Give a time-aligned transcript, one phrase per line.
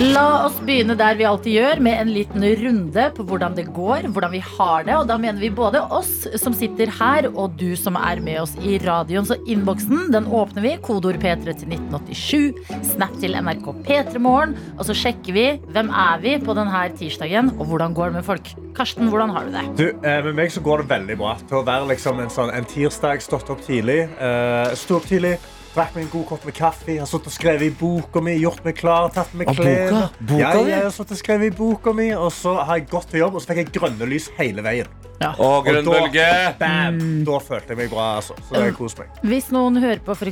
[0.00, 4.06] La oss begynne der vi alltid gjør, med en liten runde på hvordan det går,
[4.14, 4.94] hvordan vi har det.
[4.96, 8.54] Og da mener vi både oss som sitter her, og du som er med oss
[8.64, 9.26] i radioen.
[9.28, 10.72] Så innboksen den åpner vi.
[10.86, 12.80] Kodeord P3 til 1987.
[12.94, 14.56] Snap til NRK P3 Morgen.
[14.78, 18.28] Og så sjekker vi hvem er vi på denne tirsdagen, og hvordan går det med
[18.30, 18.52] folk.
[18.78, 19.66] Karsten, hvordan har du det?
[19.76, 21.36] Du, eh, med meg så går det veldig bra.
[21.50, 24.06] Til å være liksom en, sånn, en tirsdag, stått opp tidlig.
[24.16, 25.36] Eh, Stå opp tidlig,
[25.74, 26.96] drakk meg en god kopp med kaffe.
[27.00, 29.92] Har og skrevet i boka mi, gjort meg klar, tatt med klær.
[29.92, 30.02] boka?
[30.20, 33.24] Boka ja, jeg har og skrevet i boka mi, og så har jeg gått til
[33.24, 35.09] jobb, og så fikk jeg grønne lys hele veien.
[35.20, 36.54] Og grønn Og da- bølge.
[36.58, 36.98] Bam!
[37.28, 38.06] Da følte jeg meg bra.
[38.16, 38.34] Altså.
[38.48, 39.18] Så det koser meg.
[39.28, 40.30] Hvis noen hører på for,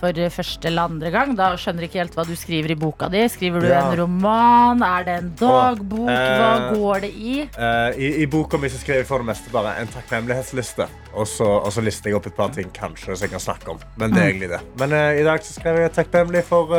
[0.00, 3.26] for første eller andre gang, da skjønner ikke helt hva du skriver i boka di.
[3.28, 3.82] Skriver du Ja.
[3.90, 4.82] en roman?
[4.82, 6.08] Er det en dagbok?
[6.08, 7.36] Hva eh, går det i?
[7.42, 10.88] Eh, i, I boka mi så skrev jeg for det meste bare en takknemlighetsliste.
[11.14, 13.70] Og så, og så lister jeg opp et par ting kanskje som jeg kan snakke
[13.76, 13.78] om.
[13.96, 14.60] Men det er egentlig det.
[14.80, 16.72] Men eh, i dag så skrev jeg takknemlig for,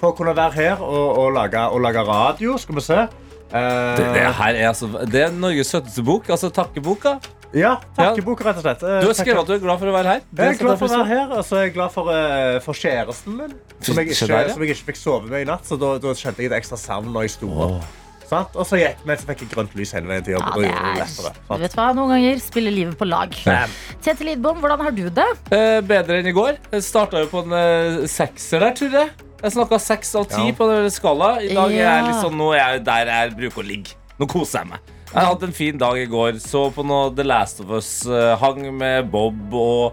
[0.00, 2.56] for å kunne være her og, og, lage, og lage radio.
[2.56, 3.04] Skal vi se.
[3.50, 6.28] Eh, Det, det her er altså Det er Norges søteste bok.
[6.30, 7.18] Altså takkeboka.
[7.54, 8.82] ja, takkebok, rett og slett.
[8.82, 10.20] Eh, Du har skrevet at du er glad for å være her.
[10.30, 11.32] Det jeg er glad for å være her.
[11.38, 14.76] Og så er jeg glad for, uh, for kjæresten min, som jeg, ikke, som jeg
[14.76, 15.66] ikke fikk sove med i natt.
[15.66, 17.80] Så da, da kjente jeg et ekstra savn når jeg sto opp.
[17.80, 17.96] Oh.
[18.30, 20.44] Og så gikk vi, så fikk jeg grønt lys hele veien til jobb.
[20.46, 21.32] Ja, det er, lettere.
[21.48, 23.34] du vet hva, Noen ganger spiller livet på lag.
[24.04, 25.26] Tete Lidbom, hvordan har du det?
[25.50, 26.60] Eh, bedre enn i går.
[26.78, 29.10] Starta jo på en eh, sekser der, tror jeg.
[29.42, 30.52] Jeg snakka seks av ti Ja.
[30.52, 31.40] på den skala.
[31.42, 33.94] I dag er jeg liksom, nå er jeg der jeg bruker å ligge.
[34.20, 34.80] Nå koser jeg meg.
[35.14, 36.32] Jeg hadde en fin dag i går.
[36.38, 38.06] Så på noe The Last of Us.
[38.06, 39.92] eh, hang med Bob og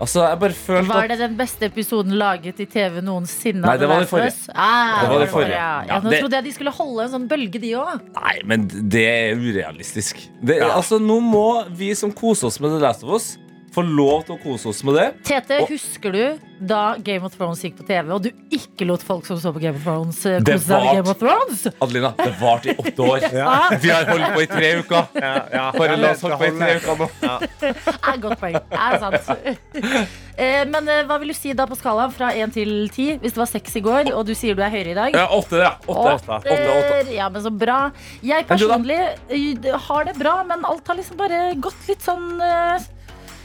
[0.00, 3.62] Altså, jeg bare følte Var at det den beste episoden laget i TV noensinne?
[3.66, 4.48] Nei, det var det forrige.
[4.54, 5.56] Ah, Det var det forrige.
[5.58, 5.82] Ja.
[5.88, 8.00] Ja, nå det- trodde jeg de skulle holde en sånn bølge, de òg.
[8.14, 10.14] Nei, men det er urealistisk.
[10.40, 13.38] Det, altså, nå må vi som koser oss med The Last of Us,
[13.78, 15.06] få lov til å kose oss med det.
[15.28, 19.02] Tete, Og- husker du da Game of Thrones gikk på TV, og du ikke lot
[19.06, 21.66] folk som så på Game of Thrones, eh, Det kose seg med Game of Thrones?
[21.80, 23.26] Adelina, det varte i åtte år.
[23.42, 23.52] ja.
[23.78, 25.08] Vi har holdt på i tre uker.
[25.22, 25.66] Ja, ja.
[25.78, 27.08] Bare la oss holde på i tre uker nå.
[27.22, 28.58] er godt poeng.
[28.70, 30.08] Er sant.
[30.38, 33.16] Eh, Men eh, hva vil du si da på skalaen fra 1 til 10?
[33.24, 35.16] Hvis det var 6 i går, og du sier du er høyere i dag?
[35.18, 35.72] Ja, åtte, ja.
[35.90, 36.28] Åtte.
[36.38, 36.58] Åtte.
[36.76, 37.00] åtte.
[37.16, 37.78] Ja, men så bra.
[38.22, 39.00] Jeg personlig
[39.88, 42.78] har det bra, men alt har liksom bare gått litt sånn Ja,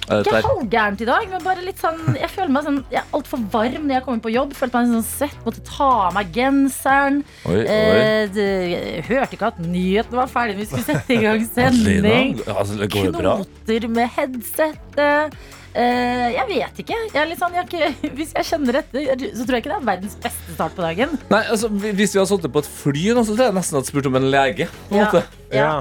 [0.04, 3.14] Ikke er- halvgærent i dag, men bare litt sånn Jeg føler meg sånn Jeg er
[3.16, 4.54] altfor varm når jeg kommer på jobb.
[4.54, 7.24] Følte meg sånn svett, måtte ta av meg genseren.
[7.48, 7.66] Oi, oi.
[7.66, 10.58] Eh, det, jeg hørte ikke at nyheten var ferdig.
[10.60, 12.40] Vi skulle sette i gang sending.
[12.52, 13.36] Altså, det går jo bra.
[13.44, 15.34] Knoter med headsetet.
[15.74, 16.98] Eh, jeg vet ikke.
[17.16, 19.72] Jeg er litt sånn, jeg er ikke, hvis jeg kjenner etter, så tror jeg ikke
[19.72, 21.16] det er verdens beste start på dagen.
[21.32, 23.90] Nei, altså, Hvis vi hadde sittet på et fly, nå, så tror jeg nesten hadde
[23.90, 24.68] spurt om en lege.
[24.90, 25.08] På en Ja.
[25.08, 25.24] måte.
[25.54, 25.72] Ja.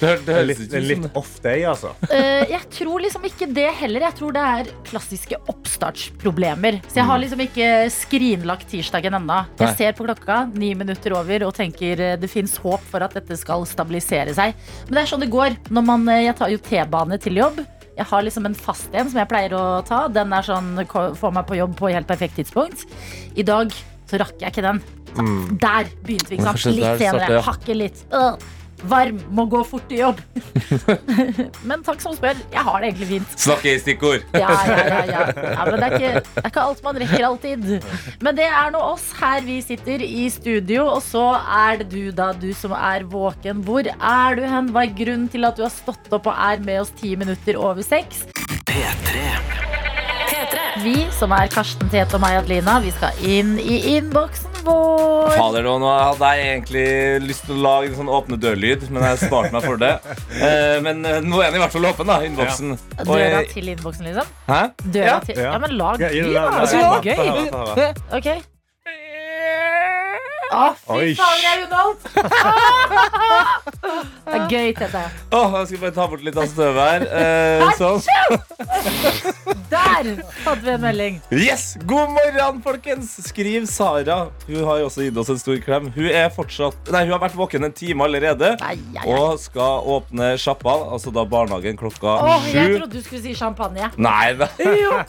[0.00, 1.92] Det, det høres litt, litt off day, altså.
[2.08, 4.06] Uh, jeg tror liksom ikke det heller.
[4.08, 6.80] Jeg tror det er klassiske oppstartsproblemer.
[6.88, 9.42] Så jeg har liksom ikke skrinlagt tirsdagen ennå.
[9.60, 13.16] Jeg ser på klokka, ni minutter over, og tenker eh, det fins håp for at
[13.18, 14.56] dette skal stabilisere seg.
[14.88, 15.58] Men det er sånn det går.
[15.68, 17.60] Når man, eh, jeg tar jo T-bane til jobb.
[17.98, 20.06] Jeg har liksom en fast en som jeg pleier å ta.
[20.08, 22.86] Den er sånn, får meg på jobb på helt perfekt tidspunkt.
[23.36, 23.74] I dag
[24.08, 24.80] så rakk jeg ikke den.
[25.10, 25.26] Så
[25.60, 26.38] Der begynte vi.
[26.38, 26.64] ikke sant?
[26.78, 27.42] Litt senere.
[27.44, 28.02] Hakket litt.
[28.14, 28.38] Øh,
[28.88, 29.20] varm.
[29.34, 30.20] Må gå fort til jobb.
[31.68, 32.38] Men takk som spør.
[32.52, 33.36] Jeg har det egentlig fint.
[33.46, 34.26] Snakke i stikkord.
[34.34, 35.22] Ja, ja, ja, ja.
[35.54, 37.68] ja men det er, ikke, det er ikke alt man rekker alltid.
[38.24, 42.10] Men det er nå oss her vi sitter i studio, og så er det du,
[42.16, 43.64] da, du som er våken.
[43.66, 44.70] Hvor er du hen?
[44.74, 47.58] Hva er grunnen til at du har stått opp og er med oss ti minutter
[47.60, 48.24] over seks?
[50.80, 55.30] Vi, som er Karsten Tete og meg, Adelina, vi skal inn i innboksen vår.
[55.36, 56.84] Fader, nå, nå hadde jeg egentlig
[57.28, 59.94] lyst til å lage en sånn åpne dør-lyd, men jeg sparte meg for det.
[60.40, 62.70] Eh, men eh, nå er den i hvert fall åpen, da, innboksen.
[62.96, 63.04] Ja.
[63.04, 64.30] Døra jeg- til innboksen, liksom?
[64.48, 64.60] Hæ?
[64.84, 65.18] Døra Ja.
[65.20, 65.58] til Ja.
[65.58, 66.46] Men lag lyd, da.
[66.62, 67.52] Altså, det er gøy.
[67.60, 67.92] Okay.
[68.18, 68.59] Ok.
[70.50, 71.14] Å, fy Oi.
[71.14, 72.02] faen, jeg er underholdt!
[74.26, 75.02] det er gøy, Tete.
[75.36, 77.06] Åh, jeg skal bare ta bort litt av støvet her.
[77.20, 78.02] Eh, sånn.
[79.70, 80.02] Der
[80.42, 81.20] hadde vi en melding.
[81.30, 81.76] Yes!
[81.86, 83.12] God morgen, folkens!
[83.28, 84.18] Skriv Sara.
[84.48, 85.86] Hun har jo også gitt oss en stor klem.
[85.94, 88.56] Hun er fortsatt Nei, hun har vært våken en time allerede.
[88.66, 89.06] Ai, ai, ai.
[89.14, 92.78] Og skal åpne sjappa, altså da barnehagen klokka Åh, jeg sju.
[92.80, 93.86] trodde du skulle si champagne.
[94.00, 94.50] Nei, det,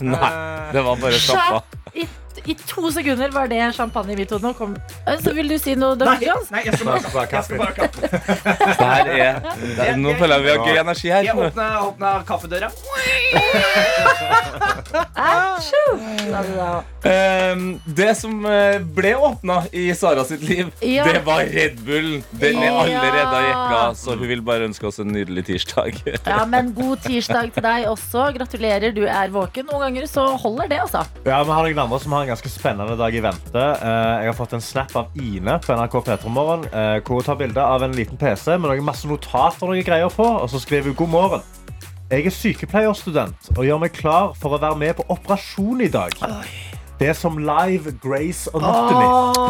[0.06, 0.32] nei,
[0.70, 1.64] det var bare sjappa.
[1.92, 2.08] It,
[2.46, 4.76] I to sekunder var det champagne nå kom.
[5.06, 6.06] Eh, Så vil du si noe, Dr.
[6.50, 7.32] Nei, jeg skal bare kaffe.
[7.32, 7.88] Jeg skal bare.
[8.72, 11.34] Det her er, det er Nå føler jeg vi har gøy energi Jeg her.
[11.46, 12.70] åpna, åpna kaffedøra.
[17.02, 21.04] Ehm, det som eh, ble åpna i Sara sitt liv, Ja.
[21.08, 22.22] det var Red Bull.
[22.38, 25.98] Den er allerede jekka, så hun vil bare ønske oss en nydelig tirsdag.
[26.32, 28.28] Ja, men god tirsdag til deg også.
[28.36, 29.66] Gratulerer, du er våken.
[29.70, 31.02] Noen ganger så holder det, altså.
[31.26, 33.62] Ja, Vi har noen andre som har en ganske spennende dag i vente.
[33.62, 37.26] Eh, Jeg har fått en snap av Ine på NRK P3 Morgen, eh, hvor hun
[37.28, 40.60] tar bilde av en liten PC med noen masse notater og greier på, og så
[40.62, 41.42] skriver hun god morgen.
[42.12, 46.12] Jeg er sykepleierstudent og gjør meg klar for å være med på operasjon i dag.
[47.02, 49.06] Det er som live Grace Anatomy.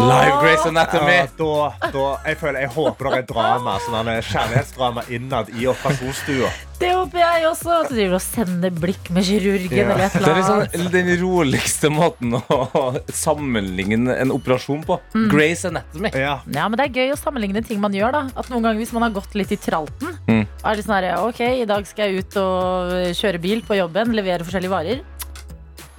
[0.08, 1.16] Live Grace Anatomy.
[1.18, 6.48] Ja, da, da, jeg, føler, jeg håper det er drama, sånn kjærlighetsdrama innad i operasjonsstua.
[6.80, 7.74] Det håper jeg også.
[7.82, 9.92] At du driver og sender blikk med kirurgen Ja.
[9.92, 12.82] eller Det er liksom den roligste måten å
[13.12, 14.96] sammenligne en operasjon på.
[15.14, 15.28] Mm.
[15.30, 16.10] Grace Anatomy.
[16.16, 16.38] Ja.
[16.48, 18.12] Ja, men Det er gøy å sammenligne ting man gjør.
[18.16, 20.46] da At noen ganger Hvis man har gått litt i tralten, Mm.
[20.64, 24.14] er det sånn her, Ok, i dag skal jeg ut og kjøre bil på jobben,
[24.16, 25.00] levere forskjellige varer.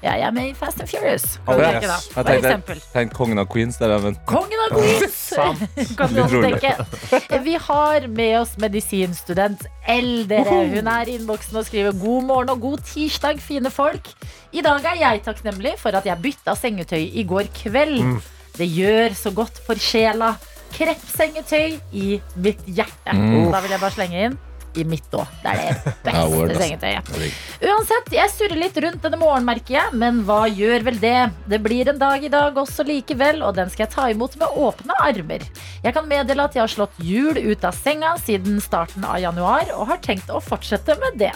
[0.04, 1.38] Ja, jeg er med i Fast and Furious.
[1.48, 2.80] Kan du tenke da, For eksempel.
[2.92, 5.20] tenk Kongen av Queens der, men Kongen av Queens!
[6.00, 6.74] Kan du også tenke.
[7.46, 10.60] Vi har med oss medisinstudent Eldere.
[10.74, 14.12] Hun er i innboksen og skriver god morgen og god tirsdag, fine folk.
[14.52, 18.04] I dag er jeg takknemlig for at jeg bytta sengetøy i går kveld.
[18.60, 20.36] Det gjør så godt for sjela.
[20.74, 23.14] Kreppsengetøy i mitt hjerte.
[23.16, 24.42] Da vil jeg bare slenge inn
[24.80, 25.30] i mitt òg.
[25.44, 27.12] Det er det beste sengetøyet.
[27.64, 29.94] Uansett, jeg surrer litt rundt denne morgenen, merker jeg.
[30.02, 31.16] Men hva gjør vel det?
[31.52, 34.58] Det blir en dag i dag også likevel, og den skal jeg ta imot med
[34.64, 35.46] åpne armer.
[35.84, 39.70] Jeg kan meddele at jeg har slått hjul ut av senga siden starten av januar,
[39.78, 41.32] og har tenkt å fortsette med det.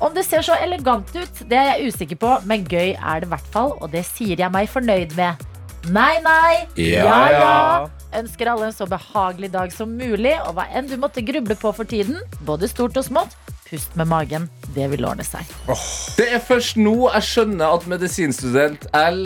[0.00, 3.28] Om det ser så elegant ut, det er jeg usikker på, men gøy er det
[3.28, 5.44] i hvert fall, og det sier jeg meg fornøyd med.
[5.92, 6.64] Nei, nei.
[6.80, 7.54] Ja, ja.
[8.14, 11.72] Ønsker alle en så behagelig dag som mulig, og hva enn du måtte gruble på
[11.74, 13.34] for tiden, både stort og smått,
[13.66, 14.46] pust med magen.
[14.76, 15.48] Det vil ordne seg.
[16.18, 19.24] Det er først nå jeg skjønner at medisinstudent L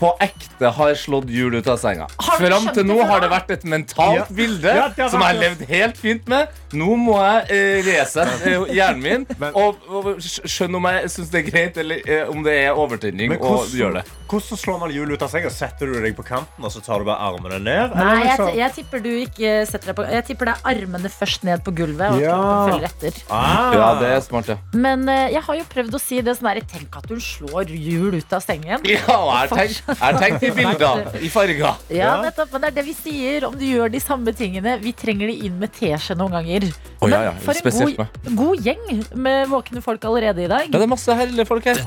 [0.00, 2.06] på ekte har slått hjul ut av senga.
[2.38, 4.24] Fram til nå har det vært et mentalt Ja.
[4.30, 6.48] bilde Ja, det som jeg har levd helt fint med.
[6.74, 11.30] Nå må jeg eh, resette eh, hjernen min Men- og, og skjønne om jeg syns
[11.30, 13.36] det er greit, eller eh, om det er overtenning.
[13.38, 14.04] å Og gjøre det.
[14.30, 15.50] hvordan slår man hjul ut av senga?
[15.54, 17.94] Setter du deg på kanten og så tar du bare armene ned?
[17.94, 21.10] Nei, jeg, liksom- jeg tipper du ikke setter deg på Jeg tipper det er armene
[21.12, 22.38] først ned på gulvet, og Ja.
[22.68, 23.22] følger etter.
[23.30, 23.72] ah.
[23.74, 24.56] Ja, det er smart, ja.
[24.72, 27.68] Men eh, jeg har jo prøvd å si det sånn her Tenk at hun slår
[27.70, 28.80] hjul ut av sengen.
[28.88, 31.80] Ja, og jeg har tenkt, i bilder, i farger.
[31.92, 34.76] Ja, nettopp, men det er det vi sier om du gjør de samme tingene.
[34.82, 36.68] Vi trenger det inn med teskje noen ganger.
[37.00, 40.68] Oh, ja, ja, Men for en god, god gjeng med våkne folk allerede i dag.
[40.70, 41.80] Ja, det er masse herlige folk her.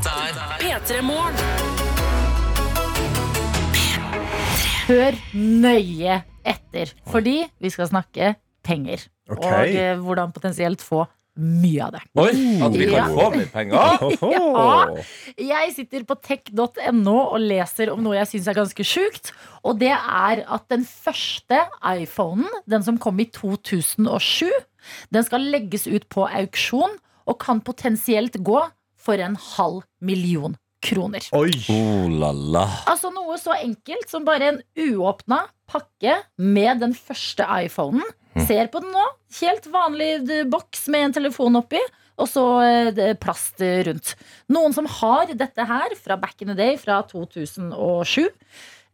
[0.62, 1.02] P3
[4.88, 9.04] Hør nøye etter, fordi vi skal snakke penger.
[9.28, 9.52] Okay.
[9.52, 11.04] Og eh, hvordan potensielt få
[11.38, 12.02] mye av det.
[12.18, 12.32] Oi,
[12.66, 13.08] at vi kan Ja.
[13.14, 13.74] få mer penger.
[14.36, 15.04] ja.
[15.38, 19.32] Jeg sitter på tech.no og leser om noe jeg syns er ganske sjukt.
[19.64, 24.50] Og det er at den første iPhonen, den som kom i 2007,
[25.12, 26.98] den skal legges ut på auksjon
[27.28, 28.62] og kan potensielt gå
[28.98, 31.24] for en halv million kroner.
[31.36, 31.52] Oi.
[31.74, 32.66] Oh la la.
[32.88, 38.04] Altså noe så enkelt som bare en uåpna pakke med den første iPhonen.
[38.46, 39.06] Ser på den nå.
[39.42, 41.82] Helt vanlig eh, boks med en telefon oppi.
[42.18, 44.16] Og så eh, plast rundt.
[44.54, 48.26] Noen som har dette her fra back in the day, fra 2007.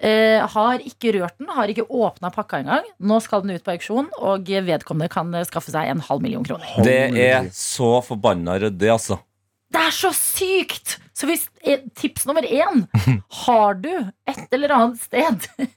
[0.03, 2.87] eh, har ikke rørt den, har ikke åpna pakka engang.
[2.99, 6.45] Nå skal den ut på auksjon, og vedkommende kan eh, skaffe seg en halv million
[6.47, 6.67] kroner.
[6.83, 9.19] Det er så forbanna ryddig, altså.
[9.73, 10.99] Det er så sykt!
[11.13, 12.85] Så hvis, eh, tips nummer én
[13.43, 13.91] Har du
[14.29, 15.45] et eller annet sted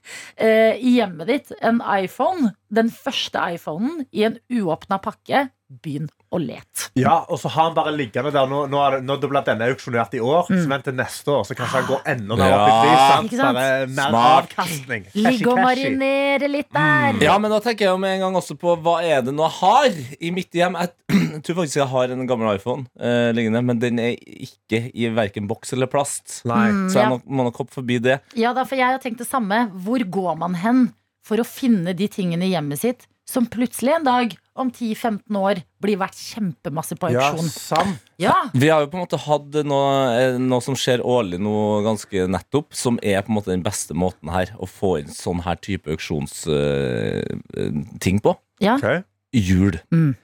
[0.43, 5.47] eh, i hjemmet ditt en iPhone, den første iPhonen, i en uåpna pakke,
[5.83, 6.87] begynn å let.
[6.99, 10.21] Ja, og så har han bare liggende der Nå, nå, nå ble denne auksjonert i
[10.23, 13.05] år, så vent til neste år, så kanskje han går enda mer opp i Ja.
[13.21, 13.41] pris.
[13.41, 15.07] Bare mer avkastning.
[15.15, 17.21] Ligge og marinere litt der.
[17.23, 19.47] Ja, men da tenker jeg jo med en gang også på hva er det nå
[19.47, 20.77] jeg har i mitt hjem.
[20.81, 24.87] Jeg, jeg tror faktisk jeg har en gammel iPhone uh, liggende, men den er ikke
[24.91, 26.41] i verken boks eller plast.
[26.49, 26.89] Nei.
[26.91, 27.19] Så jeg ja.
[27.23, 28.19] må nok hoppe forbi det.
[28.35, 29.67] Ja, da, for jeg har tenkt det samme.
[29.85, 30.89] Hvor går man hen
[31.27, 35.55] for å finne de tingene i hjemmet sitt som plutselig en dag, om 10-15 år,
[35.81, 37.49] blir verdt kjempemasse på Ja, auksjon?
[37.49, 37.99] sant.
[38.19, 41.83] Ja, Vi har jo på en måte hatt noe, eh, noe som skjer årlig nå
[41.85, 45.41] ganske nettopp, som er på en måte den beste måten her å få inn sånn
[45.45, 48.35] her type auksjonsting på.
[48.59, 48.75] ja.
[48.77, 49.03] Okay.
[49.33, 49.79] Jul.
[49.91, 50.15] Mm.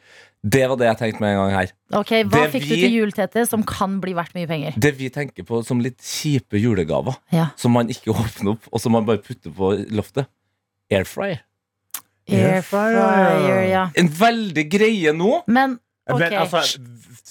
[0.44, 1.70] Det var det jeg tenkte med en gang her.
[2.00, 4.74] Ok, Hva Det fikk du til jul, Tete, som kan bli verdt mye penger?
[4.80, 7.46] Det vi tenker på som litt kjipe julegaver, Ja.
[7.56, 10.26] som man ikke åpner opp, og som man bare putter på loftet.
[10.92, 11.40] Airfryer.
[12.30, 13.88] Air fryer, ja.
[14.00, 15.42] En veldig greie nå.
[15.48, 16.34] Men Okay.
[16.34, 16.82] Men altså,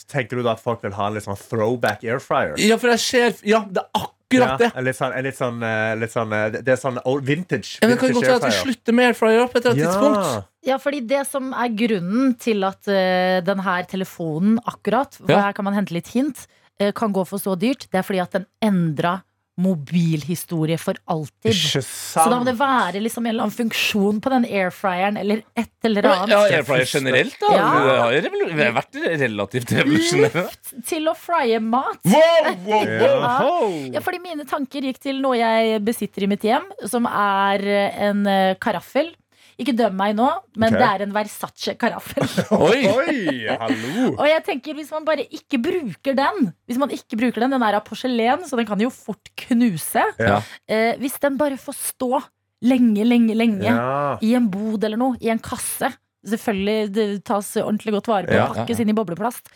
[0.08, 2.54] tenker du da at folk vil ha en litt sånn throwback air fryer?
[2.56, 4.70] Ja, for jeg ser Ja, det er akkurat det.
[4.70, 7.74] Ja, en litt sånn, litt sånn, eh, litt sånn eh, Det er sånn old vintage.
[7.82, 9.92] Ja, men det kan godt være at vi slutter med airfryer på et eller annet
[9.92, 10.48] tidspunkt.
[10.70, 15.42] ja, fordi det som er grunnen til at uh, den her telefonen akkurat, for Ja.
[15.50, 16.46] her kan man hente litt hint,
[16.80, 19.18] uh, kan gå for så dyrt, det er fordi at den endra
[19.60, 21.54] mobilhistorie for alltid.
[21.84, 25.88] Så da må det være liksom en eller annen funksjon på den airfryeren eller et
[25.88, 26.32] eller annet.
[26.32, 27.52] ja, airfryer generelt, da.
[27.52, 28.08] Ja.
[28.24, 30.46] Det har vært relativt revolusjonerende.
[30.48, 32.00] Luft til å frye mat.
[32.08, 32.94] Wow, wow,
[33.26, 33.76] wow.
[33.92, 34.04] Ja.
[34.04, 37.66] Fordi mine tanker gikk til noe jeg besitter i mitt hjem, som er
[38.08, 39.12] en eh, karaffel.
[39.60, 40.80] Ikke døm meg nå, men okay.
[40.80, 42.28] det er en Versace-karaffel.
[42.56, 42.82] Oi!
[42.88, 43.16] Oi,
[43.60, 44.12] hallo!
[44.14, 47.64] Og jeg tenker hvis man bare ikke bruker den Hvis man ikke bruker den, den
[47.66, 50.04] er av porselen, så den kan jo fort knuse.
[50.20, 50.38] Ja.
[50.66, 52.22] Eh, hvis den bare får stå
[52.62, 54.18] lenge, lenge, lenge Ja.
[54.22, 55.92] i en bod eller noe, i en kasse
[56.22, 59.48] Selvfølgelig det tas ordentlig godt vare på Ja, og pakkes inn i bobleplast.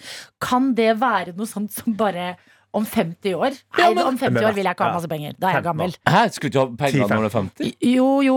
[0.43, 2.33] Kan det være noe sånt som bare
[2.77, 3.57] om 50 år?
[3.57, 5.33] Nei, Ja, men- om 50 år vil jeg ikke ha masse penger.
[5.41, 5.97] Da er jeg gammel.
[6.07, 7.75] Hæ, skulle du ikke ha penger når du er 50?
[7.97, 8.37] Jo, jo,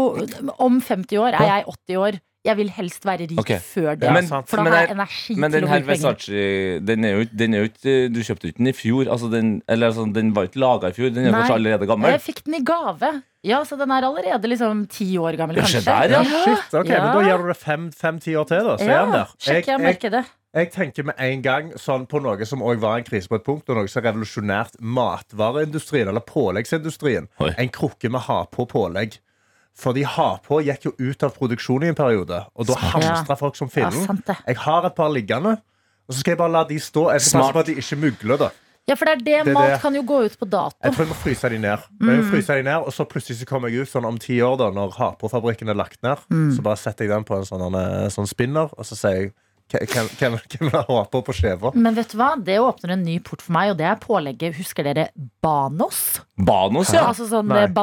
[0.60, 2.20] om 50 år er jeg 80 år.
[2.48, 3.58] Jeg vil helst være rik okay.
[3.60, 4.14] før det.
[4.16, 5.82] Men- for da har jeg energi Men den her.
[5.84, 9.12] Versace den er jo, den er jo ikke Du kjøpte jo ikke den i fjor.
[9.12, 11.10] Altså den, eller altså, den var ikke laga i fjor.
[11.14, 11.42] Den er Nei.
[11.42, 12.12] kanskje allerede gammel.
[12.16, 13.12] Jeg fikk den i gave.
[13.44, 15.84] Ja, så den er allerede liksom ti år gammel, Ja, kanskje.
[15.84, 16.24] der, ja.
[16.24, 17.04] Shit, ok, Ja.
[17.14, 17.58] men Da gjør du det
[18.00, 18.78] fem-ti år til, da.
[18.78, 19.26] Så Ja, er den der.
[19.40, 20.26] Sjekker jeg jeg, markedet.
[20.56, 23.46] Jeg tenker med en gang sånn på noe som også var en krise på et
[23.46, 27.28] punkt, og noe som har revolusjonært matvareindustrien, eller påleggsindustrien.
[27.44, 27.52] Oi.
[27.58, 29.20] En krukke med ha-på-pålegg.
[29.80, 33.70] Fordi ha-på gikk jo ut av produksjon i en periode, og da hamstra folk som
[33.72, 34.02] fillen.
[34.28, 34.36] Ja.
[34.50, 35.54] Jeg har et par liggende,
[36.10, 37.06] og så skal jeg bare la de stå.
[37.14, 38.42] Jeg skal passe på at de ikke mugler.
[38.42, 38.50] da
[38.90, 39.82] Ja, for det er det, Det mat det.
[39.82, 40.76] kan jo gå ut på dato.
[40.84, 41.78] Jeg tror jeg må fryse de ned.
[42.02, 42.10] Mm.
[42.10, 44.42] jeg må fryse de ned Og så plutselig så kommer jeg ut sånn om ti
[44.42, 46.18] år, da når ha-på-fabrikken er lagt ned.
[46.56, 49.34] Så bare setter jeg den på en sånn, en sånn spinner, og så sier jeg
[49.70, 51.70] hvem, hvem vil på på skiva?
[51.78, 52.32] Men vet du hva?
[52.42, 55.10] Det åpner en ny port for meg, og det er pålegget Husker dere
[55.44, 56.20] Banos?
[56.40, 57.04] Banos, ja.
[57.10, 57.66] Altså sånn Nei.
[57.68, 57.74] eh.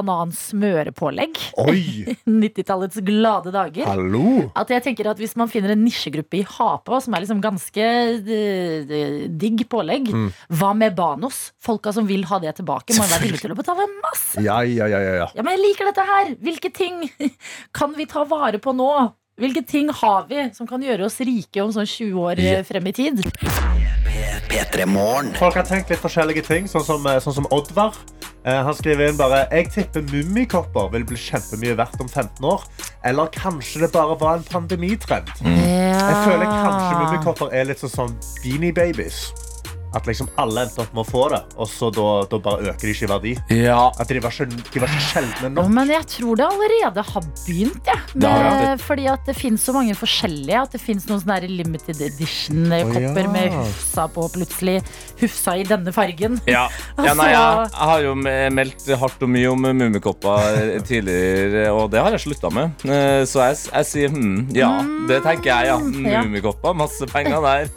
[1.63, 2.17] Oi!
[2.27, 3.87] 90-tallets glade dager.
[3.87, 4.51] Hallo!
[4.57, 7.87] At jeg tenker at Hvis man finner en nisjegruppe i ha-på, som er liksom ganske
[7.87, 10.29] eh, digg pålegg, Mm.
[10.59, 11.53] hva med Banos?
[11.63, 14.41] Folka som vil ha det tilbake, må jo være villige til å betale masse.
[14.43, 15.29] Ja, ja, ja, ja, ja.
[15.35, 16.35] Ja, men jeg liker dette her.
[16.43, 17.05] Hvilke ting
[17.77, 18.91] kan vi ta vare på nå?
[19.37, 22.87] Hvilke ting har vi som kan gjøre oss rike om sånn 20 år eh, frem
[22.89, 23.19] i tid?
[25.37, 27.93] Folk har tenkt litt forskjellige ting, sånn som, eh, sånn som Oddvar.
[28.47, 32.65] Eh, han skriver inn bare Jeg tipper mummikopper vil bli kjempemye verdt om 15 år.
[33.05, 35.29] Eller kanskje det bare var en pandemitrend.
[35.45, 39.27] Jeg føler kanskje mummikopper er litt sånn Beanie Babies.
[39.95, 42.87] At liksom alle endte opp med å få det, og så da, da bare øker
[42.89, 43.35] de ikke i verdi.
[43.63, 43.79] ja.
[44.01, 45.69] At de var ikke, de var ikke sjeldne nok.
[45.73, 48.01] men jeg tror det allerede har begynt, jeg.
[48.23, 48.75] Ja.
[48.83, 50.63] Fordi at det finnes så mange forskjellige.
[50.67, 53.31] At det finnes noen sånne limited edition-kopper ja.
[53.33, 54.77] med Hufsa på plutselig.
[55.21, 56.41] Hufsa i denne fargen.
[56.57, 56.67] Ja.
[57.07, 58.13] ja, nei, jeg, Altså- jeg har jo
[58.57, 62.85] meldt hardt og mye om mummikopper tidligere, og det har jeg slutta med.
[62.87, 64.71] Eh, Så jeg, jeg sier hm, ja,
[65.09, 65.77] det tenker jeg, ja.
[66.17, 66.23] ja.
[66.27, 67.69] Mummikopper, masse penger der.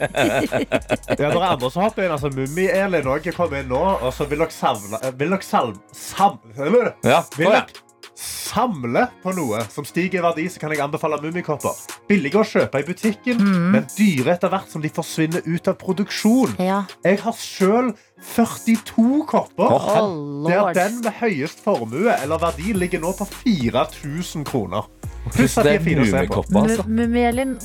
[1.20, 2.16] Ja, det er andre som hopper inn.
[2.16, 6.40] altså Mummi-Elin også kom inn nå, og så vil dere savne Vil dere salm, sam,
[6.58, 6.92] eller?
[7.06, 7.86] Ja, Vil dere
[8.20, 11.76] samle på noe som stiger i verdi, så kan jeg anbefale mummikopper.
[12.10, 13.40] Billige å kjøpe i butikken,
[13.72, 16.56] men dyre etter hvert som de forsvinner ut av produksjon.
[16.60, 16.82] Ja.
[17.06, 17.92] Jeg har sjøl
[18.34, 19.72] 42 kopper.
[19.72, 24.90] Oh, Der den med høyest formue eller verdi ligger nå på 4000 kroner.
[25.30, 26.40] Pluss at de er fire å se på.
[26.60, 26.84] altså.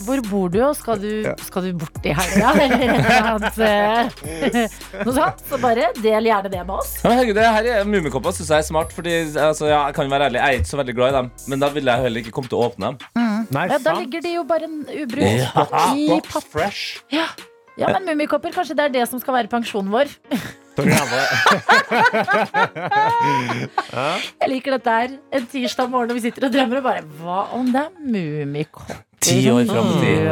[0.05, 1.33] Hvor bor du, og skal du, Ja.
[1.41, 2.51] skal du bort i helga?
[2.65, 5.41] Eller et eller annet, eh, noe sånt?
[5.49, 6.91] Så bare del gjerne det med oss.
[7.01, 8.91] Ja, men herregud, det her er Mummikopper syns jeg er smart.
[8.95, 11.31] Fordi altså, ja, Jeg kan være ærlig, jeg er ikke så veldig glad i dem.
[11.47, 13.23] Men da ville jeg heller ikke komme til å åpne dem.
[13.55, 16.59] Nei, Ja, da ligger de jo bare en ubrukt ja, i papp.
[17.13, 17.25] Ja.
[17.77, 20.11] ja, men mummikopper, kanskje det er det som skal være pensjonen vår.
[24.41, 25.09] Jeg liker dette her.
[25.31, 28.97] En tirsdag morgen når vi sitter og drømmer og bare Hva om det er mummikopper?
[29.25, 30.23] Ti år frem i tid.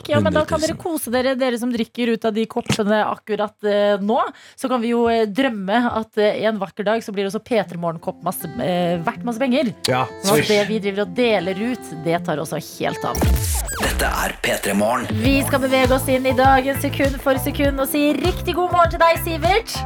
[0.00, 0.08] Rik.
[0.12, 3.54] Ja, men da kan dere kose dere, dere som drikker ut av de koppene akkurat
[3.68, 4.18] eh, nå.
[4.56, 7.78] Så kan vi jo eh, drømme at eh, en vakker dag så blir også P3
[7.80, 9.72] Morgen-kopp masse, eh, verdt masse penger.
[9.88, 13.20] Ja, Og at det vi driver og deler ut, det tar også helt av.
[13.80, 15.08] Dette er P3 Morgen.
[15.22, 18.94] Vi skal bevege oss inn i dagen sekund for sekund og si riktig god morgen
[18.96, 19.76] til deg, Sivert.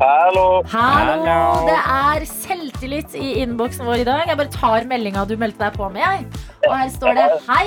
[0.00, 0.62] Hallo.
[0.72, 1.66] Hallo!
[1.68, 4.22] Det er selvtillit i innboksen vår i dag.
[4.30, 6.00] Jeg bare tar meldinga du meldte deg på med.
[6.00, 6.44] jeg.
[6.64, 7.66] Og her står det Hei.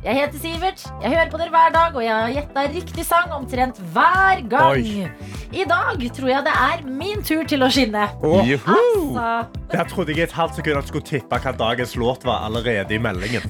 [0.00, 3.34] Jeg heter Sivert, jeg hører på dere hver dag, og jeg har gjetta riktig sang
[3.36, 4.78] omtrent hver gang.
[4.78, 5.04] Oi.
[5.52, 8.06] I dag tror jeg det er min tur til å skinne.
[8.24, 8.40] Oh.
[8.48, 8.78] Juhu!
[9.12, 9.26] Så,
[9.74, 12.96] der trodde jeg et halvt sekund at du skulle tippe hva dagens låt var allerede
[12.96, 13.44] i meldingen.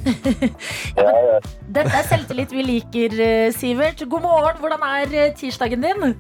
[1.79, 4.03] dette er selvtillit vi liker, eh, Sivert.
[4.11, 6.17] God morgen, hvordan er eh, tirsdagen din?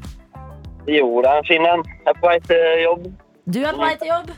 [0.86, 1.82] Jo, det er fin en.
[2.04, 3.14] Jeg er på vei til jobb.
[3.50, 4.36] Du er på vei til jobb.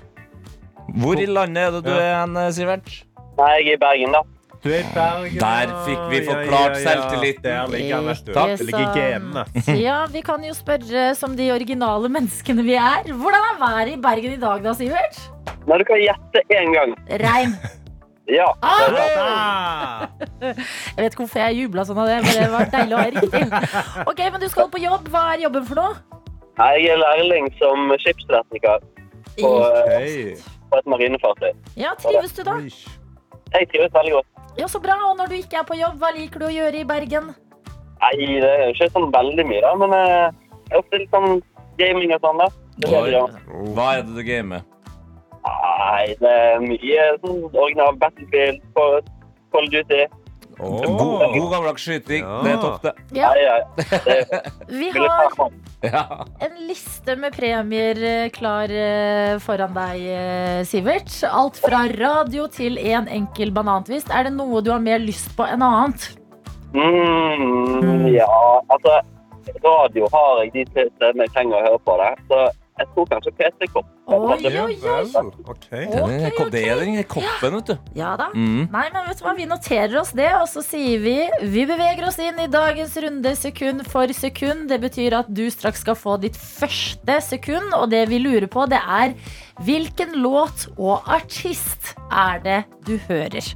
[1.05, 3.03] Hvor i landet er det du er Sivert?
[3.37, 4.31] Nei, jeg er i Bergen, da.
[4.63, 5.39] Du er i Bergen.
[5.43, 7.43] Der fikk vi forklart selvtilliten.
[7.43, 8.31] Der ligger vet du.
[8.31, 9.45] Ikke Det ligger i genene.
[9.89, 13.11] Ja, vi kan jo spørre som de originale menneskene vi er.
[13.11, 15.19] Hvordan er været i Bergen i dag da, Sivert?
[15.67, 16.99] Nei, du kan gjette én gang.
[17.27, 17.57] Regn.
[18.31, 18.47] Ja.
[18.63, 20.07] Ah!
[20.41, 20.55] Jeg
[20.97, 23.43] vet ikke hvorfor jeg jubla sånn av det, men det var deilig å ha riktig.
[24.13, 25.11] Ok, men du skal på jobb.
[25.11, 26.21] Hva er jobben for noe?
[26.55, 28.87] Jeg er lærling som skipstekniker
[29.41, 30.37] på, okay.
[30.71, 31.51] på et marinefartøy.
[31.83, 32.61] Ja, trives du da?
[33.59, 34.32] Jeg trives veldig godt.
[34.59, 34.97] Ja, så bra.
[35.11, 37.33] Og når du ikke er på jobb, hva liker du å gjøre i Bergen?
[38.03, 40.29] Nei, det er jo ikke sånn veldig mye, da, men eh,
[40.73, 41.43] jeg ofte litt sånn
[41.79, 42.41] gaming og sånn.
[42.43, 42.49] da.
[42.83, 43.37] Det er det vi gjør.
[43.77, 44.65] Hva er det du gamer?
[45.43, 48.89] Nei, det er mye sånn original Battlefield, på
[49.55, 50.03] Call of Duty.
[50.63, 50.83] Åh.
[50.87, 52.23] God, god gammeldags skyting.
[52.23, 52.39] Ja.
[52.45, 52.93] Det er topp, det.
[53.19, 53.31] Ja,
[54.81, 61.11] vi har en liste med premier eh, klar eh, foran deg, eh, Sivert.
[61.27, 64.13] Alt fra radio til en enkel banantvist.
[64.15, 66.13] Er det noe du har mer lyst på enn annet?
[66.73, 68.31] Mm, ja,
[68.73, 69.03] altså
[69.65, 72.13] Radio har jeg de stedene jeg trenger å høre på det.
[72.31, 72.45] Så
[72.81, 73.89] jeg tror kanskje PC-kopp.
[74.13, 75.03] Oi, Ja oi, oi.
[75.93, 77.75] Den er, det er den koppen, vet du.
[77.97, 78.31] Ja da.
[78.33, 78.65] Mm.
[78.73, 81.17] Nei, men vet du hva, Vi noterer oss det, og så sier vi
[81.53, 84.67] vi beveger oss inn i dagens runde sekund for sekund.
[84.73, 88.65] Det betyr at du straks skal få ditt første sekund, og det vi lurer på,
[88.71, 89.15] det er
[89.63, 93.53] hvilken låt og artist er det du hører?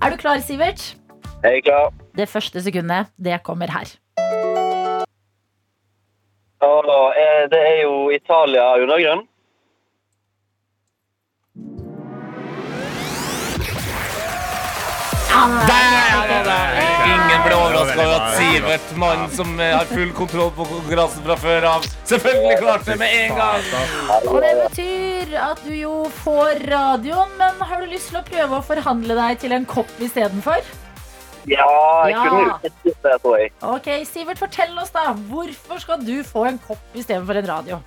[0.00, 0.94] Er du klar, Sivert?
[1.42, 1.90] Jeg er klar.
[2.16, 3.90] Det første sekundet, det kommer her.
[6.60, 9.22] Og eh, det er jo Italia undergrunn.
[17.10, 21.38] Ingen ble overraska over at Sivert, mannen som eh, har full kontroll på konkurransen fra
[21.40, 23.64] før av, selvfølgelig klarte det med en gang.
[24.26, 28.60] Og det betyr at du jo får radioen, men har du lyst til å prøve
[28.60, 30.60] å forhandle deg til en kopp istedenfor?
[31.48, 32.22] Ja, jeg Ja.
[32.28, 33.52] kunne ikke det, tror jeg.
[33.62, 35.12] Ok, Sivert, fortell oss da.
[35.30, 37.78] Hvorfor skal du få en kopp istedenfor en radio?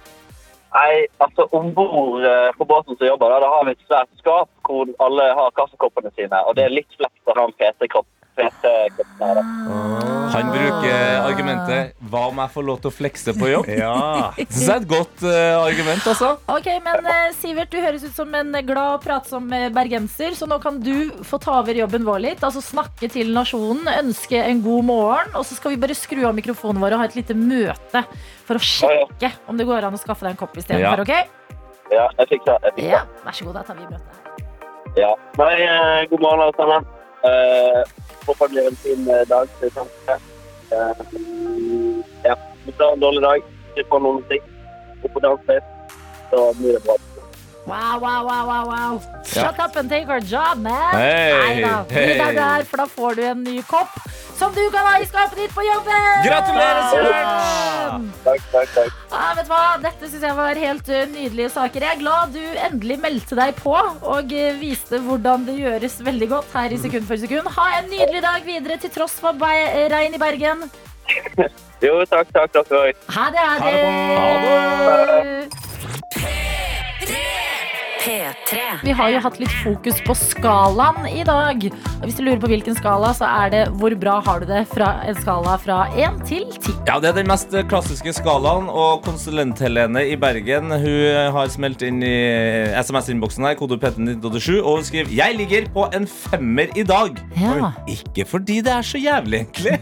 [0.74, 4.10] Nei, altså Om bord eh, på båten som jobber, da, da har vi et svært
[4.18, 6.40] skap hvor alle har kaffekoppene sine.
[6.48, 8.08] Og det er litt flekt å ha en PT-kopp.
[8.34, 8.72] Da.
[10.34, 13.70] Han bruker argumentet 'hva om jeg får lov til å flekse på jobb'?
[13.78, 14.32] Ja.
[14.38, 16.30] Det synes jeg er et godt eh, argument, altså.
[16.50, 20.50] Ok, men eh, Sivert, du høres ut som en glad og pratsom eh, bergenser, så
[20.50, 22.42] nå kan du få ta over jobben vår litt.
[22.44, 26.34] Altså snakke til nasjonen, ønske en god morgen, og så skal vi bare skru av
[26.34, 28.04] mikrofonen vår og ha et lite møte
[28.48, 31.14] for å sjekke om det går an å skaffe deg en kopp istedenfor, ok?
[31.94, 32.90] Ja, jeg fikser jeg fikser.
[32.98, 34.20] Ja, vær så god, da tar vi møtet.
[34.98, 35.14] Ja.
[35.38, 35.56] Nei,
[36.10, 37.03] god morgen, alle sammen.
[37.24, 37.84] Eh,
[38.26, 39.48] håper det blir en fin eh, dag.
[39.60, 39.72] til.
[40.72, 40.94] Eh,
[42.26, 44.44] ja, hvis du har en dårlig dag, ikke får noen musikk,
[45.02, 45.98] gå på dans litt,
[46.32, 47.13] så blir det bra.
[47.66, 49.02] Wow, wow, wow, wow, wow.
[49.24, 50.92] Shut up and take our job, man.
[50.92, 52.18] Hei, Neida, bli hei.
[52.20, 53.94] der der, for da får du en ny kopp
[54.36, 56.26] som du kan ha i skapet ditt på jobben.
[56.26, 58.10] Gratulerer, Sivert!
[58.26, 59.00] Takk, takk, takk.
[59.14, 59.62] Ah, vet du hva?
[59.86, 61.88] Dette synes jeg var helt uh, nydelige saker.
[61.88, 66.32] Jeg er glad du endelig meldte deg på og uh, viste hvordan det gjøres veldig
[66.36, 67.48] godt her i Sekund for sekund.
[67.56, 70.68] Ha en nydelig dag videre til tross for regn i Bergen.
[71.84, 72.96] Jo, takk, takk, òg.
[73.12, 76.43] Ha det, ha Ha det.
[78.04, 78.60] P3.
[78.84, 81.62] Vi har jo hatt litt fokus på skalaen i dag.
[81.72, 84.66] Og hvis du lurer på hvilken skala, så er det hvor bra har du det
[84.74, 86.74] fra en skala fra 1 til 10.
[86.90, 92.04] Ja, Det er den mest klassiske skalaen, og konsulent-Helene i Bergen Hun har smelt inn
[92.04, 92.14] i
[92.82, 97.16] SMS-innboksen her, kode P1987, og hun skriver Jeg ligger på en femmer i dag.
[97.40, 97.72] Ja.
[97.88, 99.80] Ikke fordi det er så jævlig, egentlig,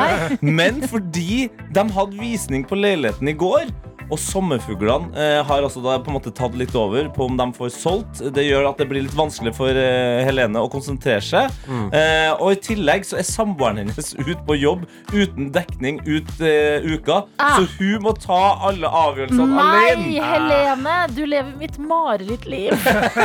[0.60, 3.66] men fordi de hadde visning på leiligheten i går.
[4.06, 7.46] Og sommerfuglene eh, har altså da på en måte tatt litt over på om de
[7.56, 8.22] får solgt.
[8.34, 11.50] Det gjør at det blir litt vanskelig for eh, Helene å konsentrere seg.
[11.66, 16.86] Eh, og i tillegg så er samboeren hennes ut på jobb uten dekning ut eh,
[16.86, 17.24] uka.
[17.42, 17.58] Ah.
[17.58, 20.26] Så hun må ta alle avgjørelsene Nei, alene.
[20.26, 22.74] Helene, du lever mitt marerittliv.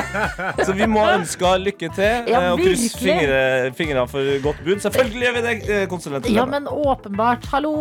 [0.65, 3.41] Så vi må ønske henne lykke til Ja, eh, og krysse fingre,
[3.77, 4.79] fingrene for godt bud.
[4.83, 7.45] Selvfølgelig gjør vi det, eh, konsulent Ja, men åpenbart.
[7.53, 7.75] Hallo.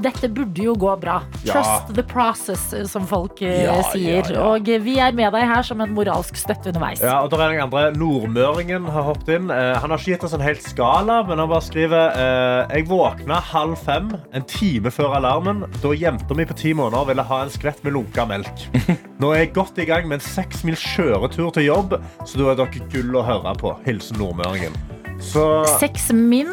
[0.00, 1.18] Dette burde jo gå bra.
[1.44, 4.28] Trust the process, eh, som folk eh, sier.
[4.40, 7.02] Og eh, vi er med deg her som en moralsk støtte underveis.
[7.04, 9.50] Ja, og der er den andre Nordmøringen har hoppet inn.
[9.52, 13.40] Han har ikke gitt oss en helt skala, men han bare skriver eh, Jeg våkna
[13.52, 17.52] halv fem, en time før alarmen, da jenta mi på ti måneder ville ha en
[17.52, 18.66] skvett med lunka melk.
[19.22, 22.52] Nå er jeg godt i gang med en seks mil kjøretur til jobb, så da
[22.52, 23.76] er dere gull å høre på.
[23.86, 24.74] Hilsen Nordmøringen.
[25.22, 26.50] Så Seks min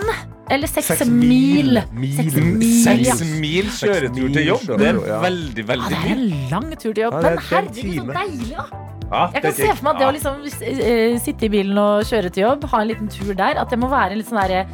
[0.50, 1.30] eller seks, Seks mil?
[1.30, 1.84] mil.
[1.94, 2.16] Mil.
[2.16, 2.64] Seks mil.
[2.84, 4.66] Seks mil kjøretur til jobb.
[4.80, 7.14] Det er veldig, veldig Ja, det er en lang tur til jobb.
[7.14, 8.66] Ja, er Men en herregud, så deilig, da.
[9.12, 10.34] ja, Jeg kan se for meg at det å liksom
[10.72, 13.80] eh, sitte i bilen og kjøre til jobb, ha en liten tur der, at det
[13.80, 14.66] må være en litt sånn derre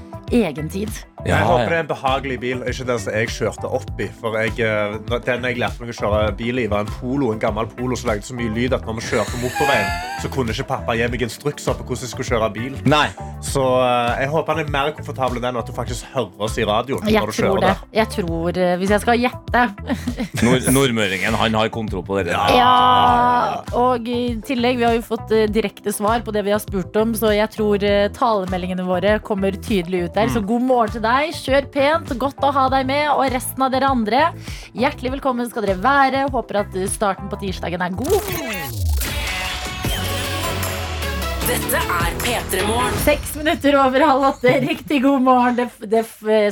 [1.25, 1.33] egentid.
[1.35, 4.07] Jeg håper det er en behagelig bil, ikke den som jeg kjørte opp i.
[4.21, 7.41] For jeg, eh, den jeg lærte meg å kjøre bil i, var en Polo, en
[7.41, 9.89] gammel Polo som lagde så mye lyd at når vi kjørte på motorveien,
[10.21, 12.77] så kunne ikke pappa gi meg instrukser på hvordan jeg skulle kjøre bil.
[12.89, 13.07] Nei.
[13.45, 16.45] Så eh, jeg håper han er mer komfortabel enn den, og at du faktisk hører
[16.47, 17.71] oss i radioen Jeg når du tror det.
[17.73, 17.83] der.
[17.99, 19.65] Jeg tror, eh, Hvis jeg skal gjette
[20.45, 22.33] Nord Nordmøringen han har kontroll på det.
[22.33, 26.95] Ja, og i tillegg, vi har jo fått direkte svar på det vi har spurt
[26.99, 27.83] om, så jeg tror
[28.15, 30.31] talemeldingene våre kommer tydelig ut der.
[30.33, 33.71] Så god morgen til deg, kjør pent, godt å ha deg med, og resten av
[33.73, 34.23] dere andre,
[34.75, 36.25] hjertelig velkommen skal dere være.
[36.34, 38.85] Håper at starten på tirsdagen er god.
[41.45, 42.93] Dette er P3 Morgen.
[43.05, 45.58] Seks minutter over halv åtte, riktig god morgen.
[45.60, 46.01] Det, det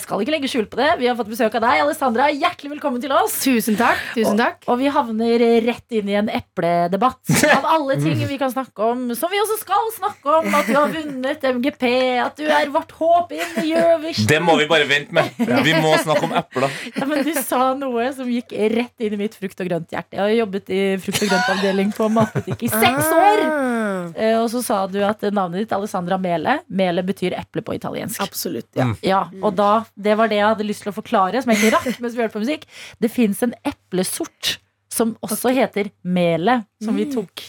[0.03, 0.89] skal ikke legge skjul på det.
[0.99, 2.27] Vi har fått besøk av deg, Alessandra.
[2.29, 3.39] Hjertelig velkommen til oss.
[3.41, 3.97] Tusen takk.
[4.13, 7.23] tusen takk Og vi havner rett inn i en epledebatt.
[7.55, 10.51] Av alle ting vi kan snakke om, som vi også skal snakke om.
[10.59, 11.89] At du har vunnet MGP,
[12.27, 14.29] at du er vårt håp inn i Eurovision.
[14.29, 15.33] Det må vi bare vente med.
[15.65, 16.69] Vi må snakke om epler.
[16.93, 20.19] Ja, men du sa noe som gikk rett inn i mitt frukt og grønt-hjerte.
[20.19, 23.45] Jeg har jobbet i frukt og grønt-avdeling på matbutikk i seks år.
[23.49, 23.81] Ah,
[24.19, 28.19] Eh, Og så sa du at navnet ditt, Alessandra Mele, Mele betyr eple på italiensk.
[28.21, 28.69] Absolutt.
[28.75, 31.61] ja Ja, og da, Det var det jeg hadde lyst til å forklare, som jeg
[31.63, 32.67] ikke rakk mens vi hørte på musikk.
[32.99, 34.57] Det fins en eplesort
[34.93, 37.41] som også heter mele, som vi tok.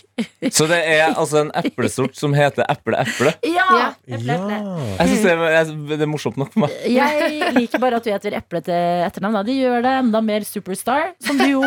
[0.55, 3.35] Så det er altså en eplesort som heter eple-eple.
[3.45, 3.91] Ja!
[4.07, 4.87] Eple, Eple, Ja.
[5.03, 6.77] Jeg synes det, er, det er morsomt nok for meg.
[6.89, 9.43] Jeg liker bare at du heter Eple til etternavn.
[9.49, 11.65] Det gjør deg enda mer superstar, som du jo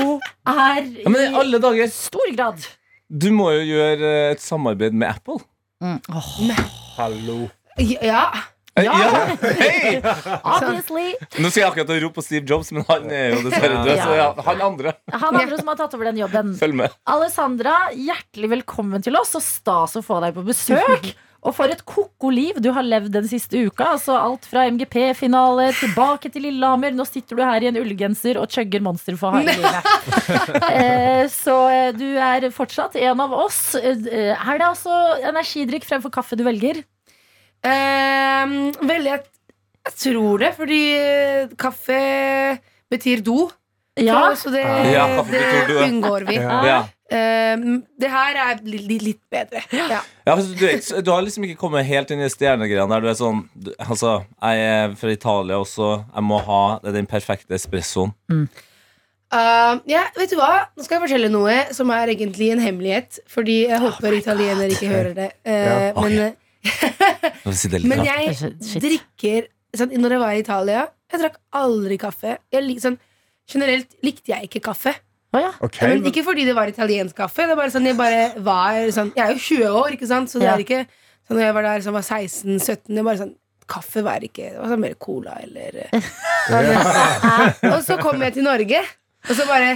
[0.48, 2.66] er Ja, men i dager, stor grad.
[3.08, 5.40] du må jo gjøre et samarbeid med Apple.
[6.98, 7.50] Hallo.
[7.78, 8.32] Ja.
[8.78, 8.94] Ja!
[8.94, 8.94] Ja.
[9.42, 9.98] Hey!
[10.44, 11.16] Obviously.
[11.42, 13.94] Nå skal jeg akkurat å rope på Steve Jobs, men han er jo dessverre død.
[14.04, 16.52] Så ja, han andre, Han andre som har tatt over den jobben.
[16.60, 16.94] følg med.
[17.10, 19.34] Alessandra, hjertelig velkommen til oss.
[19.34, 21.10] Så stas å få deg på besøk.
[21.48, 23.86] Og for et ko-ko liv du har levd den siste uka.
[23.96, 26.92] Altså Alt fra MGP-finale tilbake til Lillehammer.
[26.98, 29.88] Nå sitter du her i en ullgenser og chugger Monster for harde livet.
[30.68, 33.62] Eh, så eh, du er fortsatt en av oss.
[33.80, 34.98] Eh, Er det altså
[35.32, 36.84] energidrikk fremfor kaffe du velger?
[37.64, 38.52] Eh,
[38.88, 39.24] vel, jeg,
[39.88, 42.02] jeg tror det, fordi eh, kaffe
[42.92, 43.48] betyr do.
[43.98, 44.28] Ja.
[44.38, 44.62] Så det,
[44.94, 46.36] Ja, kaffe det unngår vi.
[46.44, 46.84] Ja.
[47.08, 49.62] Ehm, det her er litt, litt, bedre.
[49.72, 50.02] Ja.
[50.28, 50.66] Ja, du,
[51.04, 53.06] du har liksom ikke kommet helt inn i stjernegreiene der.
[53.06, 55.92] Du er sånn du, Altså, jeg er fra Italia også.
[56.04, 58.12] Jeg må ha den perfekte espressoen.
[58.28, 60.68] Ehm, ja, vet du hva?
[60.76, 63.22] Nå skal jeg fortelle noe som er egentlig en hemmelighet.
[63.32, 65.32] Fordi jeg håper italienere ikke hører det.
[65.48, 66.44] Uh, Ja, ok.
[67.48, 68.82] men, men jeg Shit.
[68.84, 69.46] drikker
[69.78, 72.34] sånn, Når jeg var i Italia Jeg drakk aldri kaffe.
[72.52, 72.98] Jeg, sånn,
[73.48, 74.92] generelt likte jeg ikke kaffe.
[75.36, 75.50] Å ja.
[75.60, 75.90] okay.
[75.90, 77.44] men, men- ikke fordi det var italiensk kaffe.
[77.48, 80.32] Det er bare sånn, jeg, bare var, sånn, jeg er jo 20 år, ikke sant?
[80.32, 80.54] så det Ja.
[80.56, 80.86] er ikke
[81.28, 83.34] så Når jeg var der som var 16-17 Det var bare sånn
[83.68, 86.08] Kaffe var ikke Det var sånn mer cola eller eh,
[87.74, 88.80] Og så kom jeg til Norge,
[89.28, 89.74] og så bare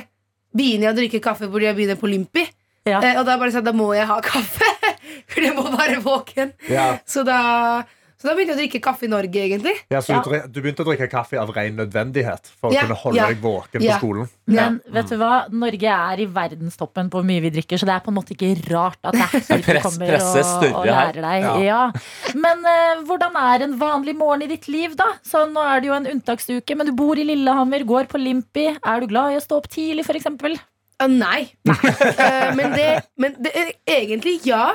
[0.56, 2.46] begynner jeg å drikke kaffe fordi jeg begynner på Olympi.
[2.88, 3.02] Ja.
[3.04, 4.68] Eh, og da bare sånn, da må jeg ha kaffe,
[5.32, 6.54] for jeg må være våken.
[6.72, 6.88] Ja.
[7.08, 7.84] Så da,
[8.22, 9.74] så da begynte jeg å drikke kaffe i Norge, egentlig.
[9.90, 10.22] Ja, så Ja.
[10.22, 13.28] du, du begynte å drikke kaffe av ren nødvendighet for å Ja, kunne holde ja,
[13.32, 13.96] deg våken ja.
[13.98, 14.30] på skolen?
[14.52, 15.32] Men vet du hva?
[15.50, 18.36] Norge er i verdenstoppen på hvor mye vi drikker, så det er på en måte
[18.36, 21.48] ikke rart at er Press- kommer er og, og lærer deg.
[21.66, 21.82] Ja.
[22.38, 25.10] Men uh, hvordan er en vanlig morgen i ditt liv, da?
[25.26, 28.68] Så nå er det jo en unntaksuke, men du bor i Lillehammer, går på Limpi.
[28.78, 30.30] Er du glad i å stå opp tidlig, f.eks.?
[31.02, 31.48] Uh, nei.
[31.66, 34.68] uh, men det, men det er egentlig ja.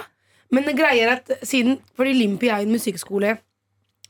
[0.55, 3.37] Men det greier at siden Fordi Limpi er en musikkskole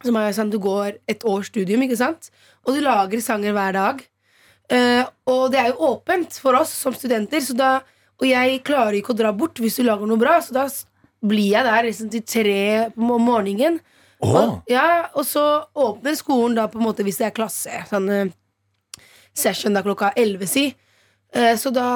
[0.04, 2.28] som er sånn du går et års studium, ikke sant?
[2.66, 4.02] Og du lager sanger hver dag.
[4.66, 7.70] Uh, og det er jo åpent for oss som studenter, så da,
[8.18, 10.66] og jeg klarer ikke å dra bort hvis du lager noe bra, så da
[11.26, 13.78] blir jeg der liksom til tre om morgenen.
[14.24, 15.44] Og, ja, og så
[15.76, 17.84] åpner skolen da på en måte hvis det er klasse.
[17.90, 18.34] Sånn uh,
[19.36, 20.66] session da klokka 11, si.
[21.36, 21.88] Uh, Så da,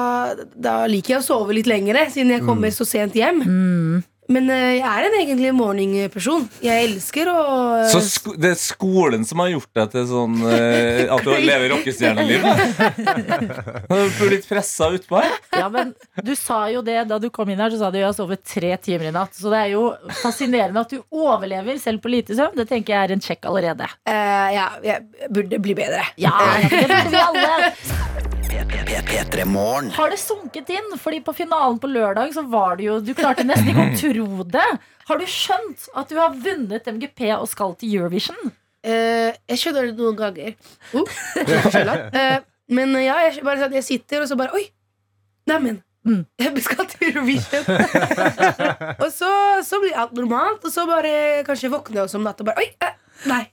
[0.55, 3.45] da liker jeg å sove litt lengre, siden jeg kommer så sent hjem.
[4.31, 6.47] Men eh, jeg er en egentlig morgenperson.
[6.63, 7.37] Jeg elsker å
[7.91, 11.73] Så sko det er skolen som har gjort deg til sånn eh, At du lever
[11.75, 12.63] rockestjernelivet?
[13.91, 15.33] Du blir litt pressa utpå her.
[15.55, 18.07] Ja, men du sa jo det da du kom inn her, så sa du jeg
[18.07, 19.35] har sovet tre timer i natt.
[19.37, 19.83] Så det er jo
[20.21, 22.55] fascinerende at du overlever selv på lite søvn.
[22.57, 23.89] Det tenker jeg er en sjekk allerede.
[24.07, 26.03] Uh, Ja, jeg burde bli bedre.
[26.19, 28.31] Ja, det burde vi alle.
[28.69, 29.45] P3
[29.95, 30.97] Har det sunket inn?
[30.99, 34.43] Fordi på finalen på lørdag så var det jo Du klarte nesten ikke å tro
[34.43, 34.69] det.
[35.07, 38.51] Har du skjønt at du har vunnet MGP og skal til Eurovision?
[38.83, 40.53] Eh, jeg skjønner det noen ganger.
[40.97, 41.05] Oh,
[41.37, 42.37] eh,
[42.73, 44.65] men ja, jeg, bare sånn, jeg sitter og så bare Oi!
[45.49, 45.81] Neimen.
[46.07, 46.23] Mm.
[46.41, 47.65] Jeg skal til Eurovision.
[49.03, 49.29] og så,
[49.65, 52.61] så blir alt normalt, og så bare kanskje våkner jeg også om natta og bare
[52.63, 52.69] Oi!
[52.81, 52.97] Eh,
[53.29, 53.43] nei.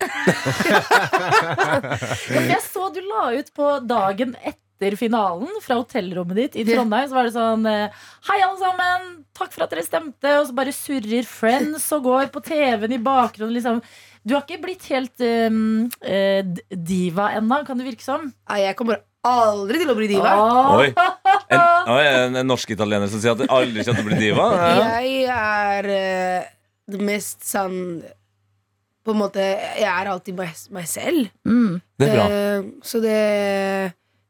[2.49, 4.68] Jeg så du la ut på dagen etter
[4.99, 7.09] finalen fra hotellrommet ditt i Trondheim.
[7.09, 9.09] Så var det sånn eh, Hei, alle sammen!
[9.39, 10.37] Takk for at dere stemte.
[10.41, 13.55] Og så bare surrer Friends og går på TV-en i bakgrunnen.
[13.57, 13.83] Liksom.
[14.27, 18.27] Du har ikke blitt helt um, uh, diva ennå, kan det virke som.
[18.51, 20.35] Nei, jeg kommer aldri til å bli diva.
[20.37, 20.71] Åh.
[20.79, 20.89] Oi.
[21.49, 21.63] En,
[21.95, 24.49] oi, en, en norsk-italiener som sier at det aldri kommer til å bli diva.
[24.69, 24.99] Ja.
[25.01, 26.49] Jeg er uh,
[26.89, 27.79] det mest sånn
[29.05, 31.31] På en måte Jeg er alltid meg, meg selv.
[31.49, 31.79] Mm.
[31.97, 32.27] Det er bra.
[32.29, 33.17] Uh, så det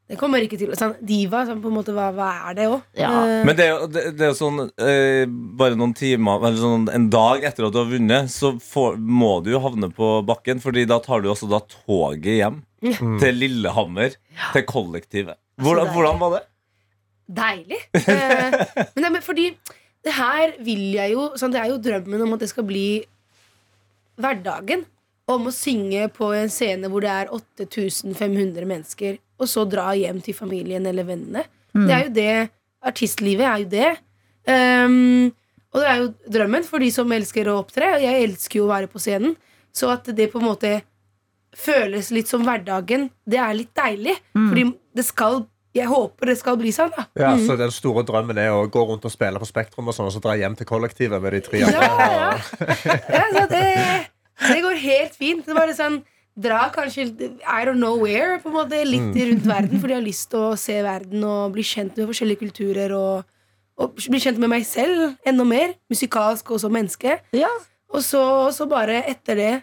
[0.09, 2.85] Det kommer ikke til sånn, Diva, sånn, på en måte, hva, hva er det òg?
[2.97, 3.11] Ja.
[3.45, 6.87] Men det er jo det, det er jo sånn eh, Bare noen timer Eller sånn
[6.95, 10.63] en dag etter at du har vunnet, så får, må du jo havne på bakken.
[10.65, 14.17] Fordi da tar du også da toget hjem til Lillehammer,
[14.55, 15.37] til kollektivet.
[15.61, 16.43] Hvordan, hvordan var det?
[17.29, 17.83] Deilig.
[18.09, 18.55] Eh,
[18.95, 19.51] men, det, men fordi
[20.07, 23.03] det her vil jeg jo sånn, Det er jo drømmen om at det skal bli
[24.17, 24.87] hverdagen.
[25.29, 30.21] Om å synge på en scene hvor det er 8500 mennesker, og så dra hjem
[30.25, 31.45] til familien eller vennene.
[31.75, 32.31] Det er jo det
[32.89, 33.89] Artistlivet er jo det.
[34.49, 35.29] Um,
[35.75, 36.07] og det er jo
[36.39, 37.89] drømmen for de som elsker å opptre.
[37.97, 39.35] og Jeg elsker jo å være på scenen.
[39.75, 40.71] Så at det på en måte
[41.59, 44.15] føles litt som hverdagen, det er litt deilig.
[44.35, 44.65] Fordi
[44.97, 45.45] det skal
[45.77, 47.05] Jeg håper det skal bli sånn, da.
[47.21, 50.09] Ja, så Den store drømmen er å gå rundt og spille på Spektrum og sånn,
[50.09, 51.83] og så dra hjem til kollektivet med de tre Ja, andre.
[52.17, 52.97] ja.
[53.13, 53.67] ja så det,
[54.49, 55.45] det går helt fint.
[55.45, 56.01] Det er bare sånn
[56.39, 57.09] Dra kanskje
[57.43, 60.45] I don't know where, på en måte, litt rundt verden, fordi jeg har lyst til
[60.51, 62.95] å se verden og bli kjent med forskjellige kulturer.
[62.95, 63.25] Og,
[63.83, 67.19] og bli kjent med meg selv enda mer, musikalsk og som menneske.
[67.35, 67.51] Ja.
[67.91, 68.23] Og så,
[68.55, 69.55] så bare etter det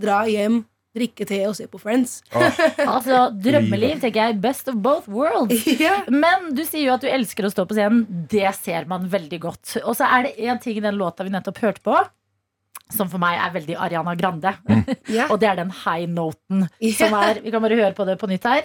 [0.00, 0.62] dra hjem,
[0.94, 2.20] drikke te og se på Friends.
[2.94, 4.40] Altså, Drømmeliv, tenker jeg.
[4.42, 5.64] Best of both worlds.
[5.74, 6.06] Yeah.
[6.08, 8.04] Men du sier jo at du elsker å stå på scenen.
[8.30, 9.78] Det ser man veldig godt.
[9.82, 11.98] Og så er det én ting i den låta vi nettopp hørte på,
[12.94, 14.54] som for meg er veldig Ariana Grande.
[15.14, 15.26] Ja.
[15.30, 16.64] Og det er den high noten.
[16.80, 16.94] yeah.
[16.96, 18.64] Som er, vi kan bare høre på det på nytt her.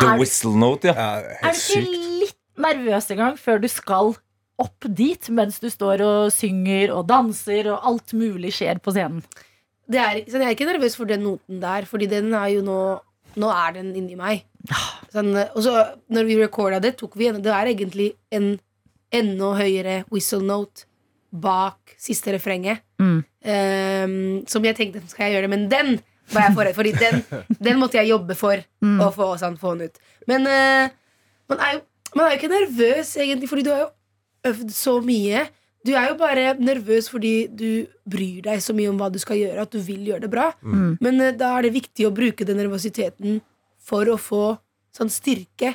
[0.00, 0.94] The Er- whistle note, ja.
[0.96, 1.92] Ja, Er du ikke
[2.24, 4.14] litt nervøs engang før du skal
[4.62, 9.22] opp dit, mens du står og synger og danser og alt mulig skjer på scenen?
[9.90, 12.62] Det er, sånn, jeg er ikke nervøs for den noten der, Fordi den er jo
[12.66, 12.76] nå
[13.34, 14.42] Nå er den inni meg.
[15.10, 15.72] Sånn, og så
[16.12, 18.58] når vi recorda det, tok vi en Det er egentlig en
[19.12, 20.84] enda høyere whistle note
[21.32, 22.82] bak siste refrenget.
[23.00, 23.20] Mm.
[23.22, 24.16] Um,
[24.46, 25.96] som jeg tenkte skal jeg gjøre, det, men den
[26.32, 27.16] var jeg forredd Fordi den,
[27.66, 29.98] den måtte jeg jobbe for å få, sånn, få den ut.
[30.30, 30.92] Men uh,
[31.50, 31.82] man, er jo,
[32.14, 33.90] man er jo ikke nervøs, egentlig, fordi du har jo
[34.52, 35.46] øvd så mye.
[35.82, 39.40] Du er jo bare nervøs fordi du bryr deg så mye om hva du skal
[39.40, 40.50] gjøre, at du vil gjøre det bra.
[40.62, 43.40] Men uh, da er det viktig å bruke den nervøsiteten
[43.82, 44.44] for å få
[44.94, 45.74] sånn styrke.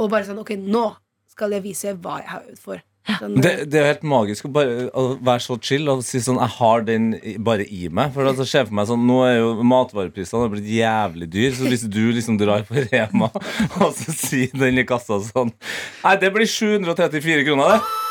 [0.00, 0.88] Og bare sånn Ok, nå
[1.30, 2.82] skal jeg vise hva jeg har øvd for.
[3.04, 4.86] Det, det er jo helt magisk å bare
[5.20, 7.10] være så chill og si sånn Jeg har den
[7.44, 8.14] bare i meg.
[8.14, 11.84] For altså, ser for meg sånn Nå er jo matvareprisene blitt jævlig dyr, så hvis
[11.84, 13.28] du liksom drar på Rema
[13.82, 18.03] og så sier den i kassa sånn Nei, det blir 734 kroner, det.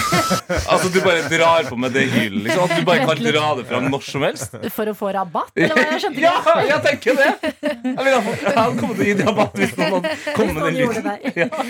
[0.72, 2.64] altså, du bare drar på med det hylet, liksom.
[2.66, 4.56] At du bare kan dra det fram når som helst.
[4.74, 5.52] For å få rabatt?
[5.56, 5.86] Eller hva?
[5.92, 7.30] Jeg skjønte Ja, jeg tenker det!
[7.42, 11.10] Fått- jeg hadde kommet til å gi rabatt hvis noen hadde kommet med den lyden.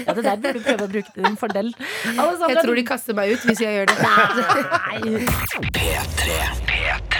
[0.07, 1.73] Ja, det der burde du prøve å bruke til din fordel.
[2.13, 3.99] Alessandra, jeg tror de kaster meg ut hvis jeg gjør det.
[4.03, 5.01] Nei.
[5.73, 6.39] P3.
[6.73, 7.12] P3.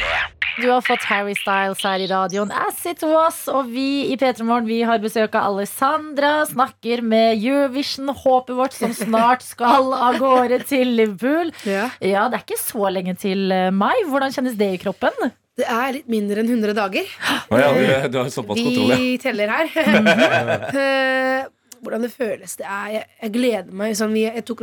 [0.61, 4.45] Du har fått Harry Styles her i radioen As it was Og vi i P3
[4.45, 10.93] Morgen har besøk av Alessandra Snakker med Eurovision-håpet vårt Som snart skal av gårde til
[10.99, 11.87] Liverpool Ja.
[12.05, 15.17] Ja, det er ikke så lenge til eh, mai Hvordan kjennes det i kroppen?
[15.57, 17.09] Det er litt mindre enn 100 dager.
[17.53, 17.83] Oh, ja, du,
[18.15, 18.97] du har såpass kontroll, ja.
[18.97, 19.69] Vi teller her.
[20.73, 21.43] Eh,
[21.85, 22.55] Hvordan det føles.
[22.57, 23.93] Det er, jeg, jeg gleder meg.
[23.99, 24.63] Sånn, vi- jeg tok,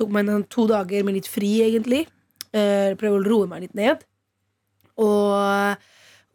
[0.00, 2.06] tok meg en, to dager med litt fri, egentlig.
[2.54, 4.00] Uh, prøver å roe meg litt ned.
[5.00, 5.86] Og,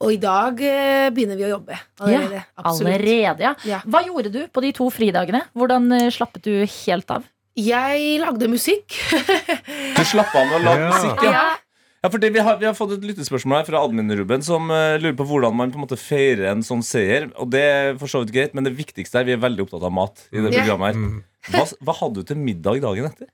[0.03, 1.77] og i dag eh, begynner vi å jobbe.
[2.01, 2.41] Allerede.
[2.41, 3.53] Ja, allerede ja.
[3.67, 3.81] Ja.
[3.85, 5.45] Hva gjorde du på de to fridagene?
[5.57, 7.27] Hvordan eh, slappet du helt av?
[7.55, 8.97] Jeg lagde musikk.
[9.95, 11.37] Du slapp av med å lage musikk, ja.
[11.37, 11.45] Ja.
[12.05, 15.15] Ja, det, vi har, vi har fått et lyttespørsmål her fra admin-Ruben som uh, lurer
[15.17, 17.31] på hvordan man på en måte feirer en sånn seier.
[17.41, 19.87] Og det er for så vidt greit, men det viktigste er vi er veldig opptatt
[19.87, 20.21] av mat.
[20.29, 23.31] i det programmet her hva, hva hadde du til middag dagen etter?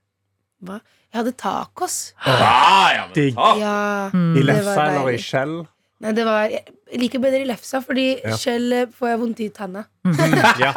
[0.63, 0.79] Hva?
[1.11, 1.95] Jeg hadde tacos.
[2.23, 3.35] Ah, ja, men, Digg.
[3.35, 3.51] ta.
[3.59, 3.75] Ja.
[4.13, 5.57] I lefsa eller i skjell?
[6.01, 8.35] Nei, det var Jeg liker bedre i lefsa, fordi Ja.
[8.35, 9.83] skjell eh, får jeg vondt i tanna.
[10.59, 10.71] Ja.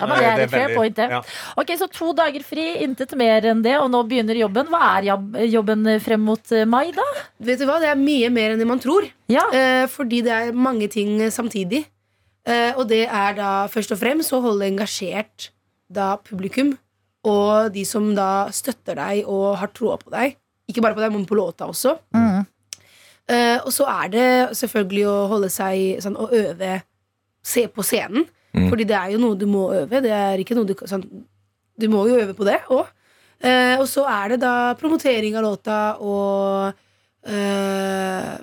[0.00, 1.08] Ja, men det er et fair point, det.
[1.10, 1.18] ja.
[1.58, 4.68] Ok, Så to dager fri, intet mer enn det, og nå begynner jobben.
[4.72, 7.04] Hva er jobben frem mot eh, mai, da?
[7.40, 9.08] Vet du hva, Det er mye mer enn det man tror.
[9.28, 11.84] Ja, Eh, fordi det er mange ting eh, samtidig.
[12.46, 15.50] Eh, og det er da først og fremst å holde engasjert
[15.92, 16.76] da publikum
[17.28, 20.36] og de som da støtter deg og har troa på deg.
[20.70, 21.96] Ikke bare på deg, men på låta også.
[22.16, 22.46] Mm.
[23.30, 24.28] Uh, og så er det
[24.58, 26.80] selvfølgelig å holde seg sånn å øve
[27.40, 28.26] Se på scenen.
[28.52, 28.66] Mm.
[28.68, 30.02] Fordi det er jo noe du må øve.
[30.04, 31.06] Det er ikke noe du, sånn,
[31.80, 32.90] du må jo øve på det òg.
[33.80, 36.74] og så er det da promotering av låta og
[37.24, 38.34] eh,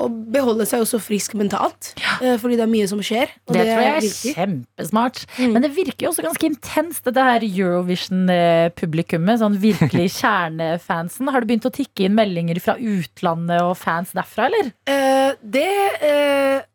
[0.00, 1.92] Å beholde seg også frisk mentalt.
[2.00, 2.36] Ja.
[2.40, 3.30] fordi det er mye som skjer.
[3.48, 4.32] Og det, tror jeg er viktig.
[4.38, 5.22] kjempesmart.
[5.38, 5.52] Mm.
[5.54, 9.42] Men det virker jo også ganske intenst, dette her Eurovision-publikummet.
[9.42, 11.30] Sånn virkelig kjernefansen.
[11.30, 14.72] Har det begynt å tikke inn meldinger fra utlandet og fans derfra, eller?
[14.90, 15.68] Eh, det
[16.06, 16.66] eh,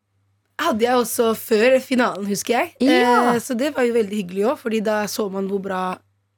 [0.62, 2.74] hadde jeg også før finalen, husker jeg.
[2.88, 3.34] Ja.
[3.34, 5.84] Eh, så det var jo veldig hyggelig òg, Fordi da så man hvor bra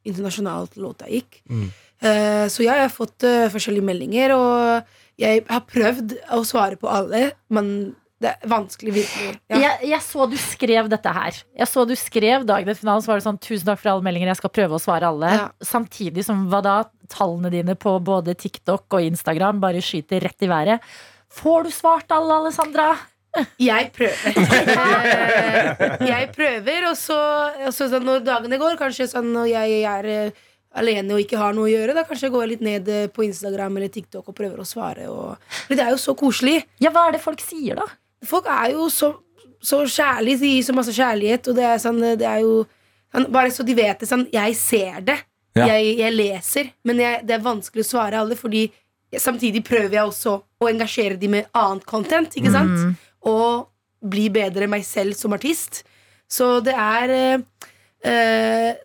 [0.07, 1.41] internasjonalt låta gikk.
[1.49, 1.67] Mm.
[1.97, 6.77] Eh, så ja, jeg har fått eh, forskjellige meldinger, og jeg har prøvd å svare
[6.79, 9.33] på alle, men det er vanskelig virkelig.
[9.51, 9.59] Ja.
[9.61, 11.35] Jeg, jeg så du skrev dette her.
[11.59, 14.05] Jeg så du skrev dagen etter finalen, så var det sånn Tusen takk for alle
[14.07, 15.33] meldinger, jeg skal prøve å svare alle.
[15.37, 15.43] Ja.
[15.61, 16.77] Samtidig som hva da
[17.13, 20.89] tallene dine på både TikTok og Instagram bare skyter rett i været.
[21.37, 22.95] Får du svart alle, Alessandra?
[23.61, 24.33] Jeg prøver.
[26.11, 27.17] Jeg prøver, og så,
[27.67, 30.07] og så sånn, når dagene går, kanskje sånn når jeg er
[30.77, 33.25] alene og ikke har noe å gjøre, da kanskje jeg går litt ned eh, på
[33.27, 35.07] Instagram eller TikTok og prøver å svare.
[35.11, 36.61] Og, det er jo så koselig.
[36.83, 37.87] Ja, hva er det folk sier, da?
[38.27, 39.11] Folk er jo så,
[39.61, 42.63] så kjærlige, de gir så masse kjærlighet, og det er sånn Det er jo
[43.13, 45.19] sånn, Bare så de vet det, sånn Jeg ser det.
[45.57, 45.69] Ja.
[45.73, 48.67] Jeg, jeg leser, men jeg, det er vanskelig å svare alle, fordi
[49.17, 52.99] samtidig prøver jeg også å engasjere de med annet content, ikke sant?
[53.25, 53.67] Og
[54.05, 55.81] bli bedre meg selv som artist.
[56.29, 57.45] Så det er eh,
[58.05, 58.75] eh,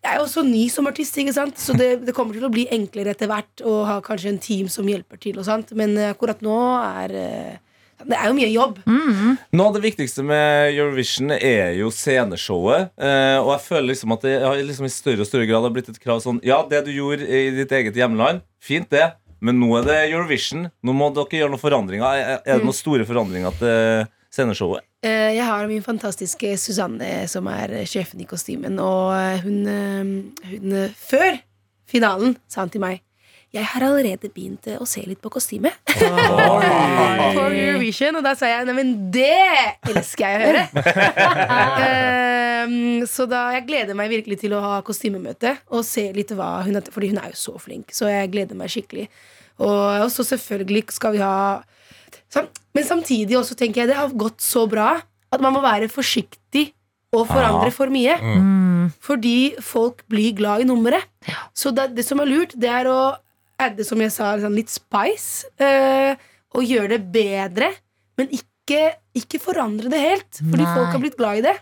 [0.00, 1.58] Jeg er også ny som artist, ikke sant?
[1.60, 4.70] så det, det kommer til å bli enklere etter hvert å ha kanskje en team
[4.72, 5.36] som hjelper til.
[5.36, 7.58] og sånt Men eh, akkurat nå er eh,
[8.00, 8.78] Det er jo mye jobb.
[8.88, 12.94] Noe av det viktigste med Eurovision er jo sceneshowet.
[12.96, 15.74] Eh, og jeg føler liksom at det har liksom i større og større grad har
[15.74, 19.04] blitt et krav sånn Ja, det du gjorde i ditt eget hjemland, fint det,
[19.44, 20.70] men nå er det Eurovision.
[20.80, 22.08] Nå må dere gjøre noen forandringer.
[22.08, 24.86] Er, er det noen store forandringer til sceneshowet?
[24.86, 25.36] showet?
[25.36, 28.78] Jeg har min fantastiske Susanne, som er eh, sjefen i kostymen.
[28.78, 31.38] Og eh, hun, eh, hun eh, Før
[31.90, 33.00] finalen sa hun til meg
[33.50, 35.72] jeg har allerede begynt eh, å se litt på kostyme.
[35.90, 38.20] For Eurovision.
[38.20, 39.26] Og da sa jeg neimen, det
[39.90, 40.66] elsker jeg å høre.
[42.60, 46.60] Ehm, så da jeg gleder meg virkelig til å ha kostymemøte og se litt hva
[46.66, 49.06] hun Fordi hun er jo så flink, så jeg gleder meg skikkelig.
[49.64, 51.34] Og, og så selvfølgelig skal vi ha
[52.76, 54.92] Men samtidig også tenker jeg det har gått så bra
[55.30, 56.70] at man må være forsiktig
[57.14, 58.16] og forandre for mye.
[59.02, 61.06] Fordi folk blir glad i nummeret.
[61.54, 63.00] Så det, det som er lurt, det er å
[63.60, 65.50] adde, som jeg sa, sånn litt spice.
[65.62, 66.14] Øh,
[66.56, 67.68] og gjøre det bedre,
[68.18, 68.80] men ikke,
[69.14, 70.40] ikke forandre det helt.
[70.40, 70.72] Fordi Nei.
[70.74, 71.56] folk har blitt glad i det.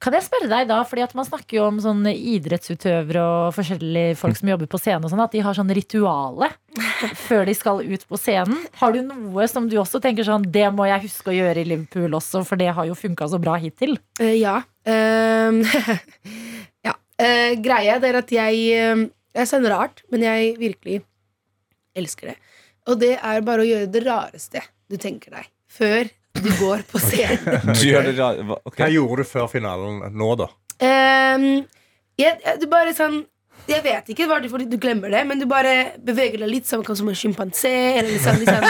[0.00, 4.16] Kan jeg spørre deg da, fordi at Man snakker jo om sånne idrettsutøvere og forskjellige
[4.20, 6.48] folk som jobber på scenen, og sånn, at de har sånn rituale
[7.26, 8.62] før de skal ut på scenen.
[8.80, 11.68] Har du noe som du også tenker sånn Det må jeg huske å gjøre i
[11.68, 13.98] Liverpool også, for det har jo funka så bra hittil?
[14.20, 14.56] Uh, ja.
[14.88, 15.60] Uh,
[16.88, 16.96] ja.
[17.20, 21.02] Uh, greia er at jeg eh, Jeg er sånn rart, men jeg virkelig
[21.98, 22.38] elsker det.
[22.88, 26.98] Og det er bare å gjøre det rareste du tenker deg, før du går på
[27.02, 27.60] scenen.
[27.70, 28.14] okay.
[28.64, 28.84] okay.
[28.84, 30.48] hva- gjorde du før finalen nå, da?
[30.80, 31.66] Um,
[32.16, 33.18] jeg, jeg, du bare sånn
[33.68, 36.66] Jeg vet ikke hva det fordi du glemmer det, men du bare beveger deg litt
[36.66, 37.74] som, som en sjimpansé.
[38.00, 38.64] Eller litt sånn, litt sånn,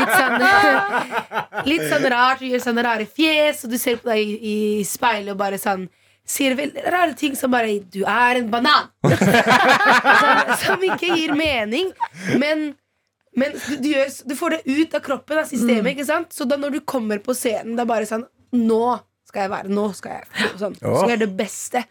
[0.00, 2.42] litt sånn Litt sånn rart.
[2.42, 4.36] Du gjør sånne rare fjes, og du ser på deg i,
[4.80, 5.86] i speilet og bare sånn
[6.30, 8.90] Sier veldig rare ting som bare 'Du er en banan'.
[10.20, 11.90] som, som ikke gir mening.
[12.38, 12.74] Men,
[13.38, 15.92] men du, du, gjør, du får det ut av kroppen, av systemet.
[15.94, 16.32] Ikke sant?
[16.34, 18.98] Så da når du kommer på scenen, det er bare sånn Nå
[19.30, 21.84] skal jeg være Nå skal jeg sånn, skal jeg gjøre det beste.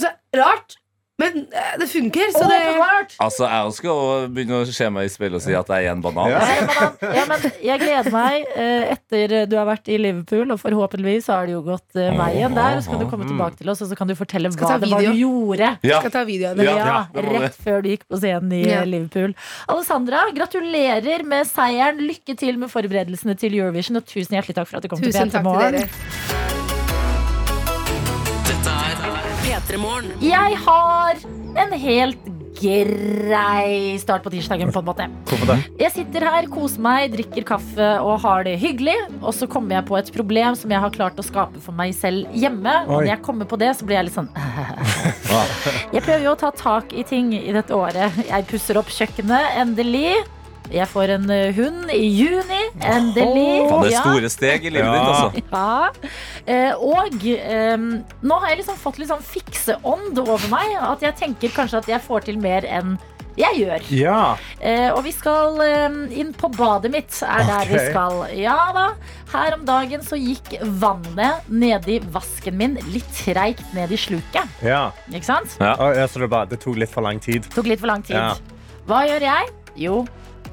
[0.00, 0.74] Så rart,
[1.20, 3.14] Men eh, det funker, så det Åpenbart!
[3.24, 6.02] Altså, Jeg skal begynne å se meg i speilet og si at jeg er en
[6.04, 6.30] banan.
[6.32, 6.40] Ja.
[6.48, 7.16] Jeg banan.
[7.18, 11.48] Ja, men jeg gleder meg eh, etter du har vært i Liverpool, og forhåpentligvis har
[11.50, 12.80] det jo gått eh, veien der.
[12.84, 15.04] Så kan du komme tilbake til oss, og så kan du fortelle hva det var
[15.06, 15.72] du gjorde.
[15.86, 16.00] Ja.
[16.04, 16.62] skal ta videoen.
[16.64, 17.40] Ja, det det.
[17.46, 18.80] Rett før du gikk på scenen i Ja.
[18.80, 19.34] eh, Liverpool.
[19.68, 22.00] Alessandra, gratulerer med seieren.
[22.10, 25.30] Lykke til med forberedelsene til Eurovision, og tusen hjertelig takk for at du kom Tusen
[25.30, 26.59] til takk til
[29.60, 30.12] P3 Morgen.
[30.24, 31.18] Jeg har
[31.60, 32.28] en helt
[32.60, 35.06] grei start på tirsdagen, på en måte.
[35.80, 38.96] Jeg sitter her, koser meg, drikker kaffe og har det hyggelig.
[39.20, 41.94] Og så kommer jeg på et problem som jeg har klart å skape for meg
[41.96, 42.74] selv hjemme.
[42.86, 44.28] Og når jeg kommer på det, så blir jeg litt sånn
[45.94, 48.20] Jeg prøver jo å ta tak i ting i dette året.
[48.28, 50.18] Jeg pusser opp kjøkkenet, endelig.
[50.70, 53.46] Jeg får en eh, hund i juni, endelig.
[53.70, 54.96] Faen, det er store steg i livet Ja.
[54.96, 55.44] ditt, altså.
[55.52, 56.10] Ja.
[56.46, 57.76] Eh, og eh,
[58.22, 60.76] nå har jeg liksom fått litt sånn fikseånd over meg.
[60.80, 62.98] At jeg tenker kanskje at jeg får til mer enn
[63.38, 63.84] jeg gjør.
[63.94, 64.22] Ja.
[64.60, 68.24] Eh, og vi skal eh, inn på badet mitt, er der vi skal.
[68.36, 68.86] Ja da.
[69.32, 70.50] Her om dagen så gikk
[70.82, 74.50] vannet nedi vasken min litt treigt ned i sluket.
[74.66, 74.90] ja.
[75.08, 75.54] Ikke sant?
[75.62, 75.74] Ja
[76.10, 77.46] så det, bare, det tok litt for lang tid.
[77.54, 78.18] Tok litt for lang tid.
[78.18, 78.34] Ja.
[78.90, 79.52] Hva gjør jeg?
[79.78, 80.00] Jo,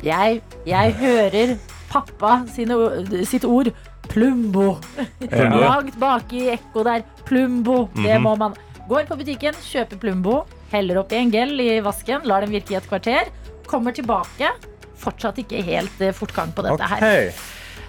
[0.05, 1.57] jeg, jeg hører
[1.89, 2.77] pappa sine,
[3.25, 3.71] sitt ord.
[4.07, 4.77] Plumbo.
[5.65, 7.03] Langt bak i ekko der.
[7.27, 7.87] Plumbo.
[7.97, 8.55] Det må man.
[8.87, 10.37] Går på butikken, kjøper Plumbo,
[10.71, 13.27] heller oppi en gel i vasken, lar den virke i et kvarter.
[13.67, 14.53] Kommer tilbake.
[14.97, 17.03] Fortsatt ikke helt eh, fortgang på dette her.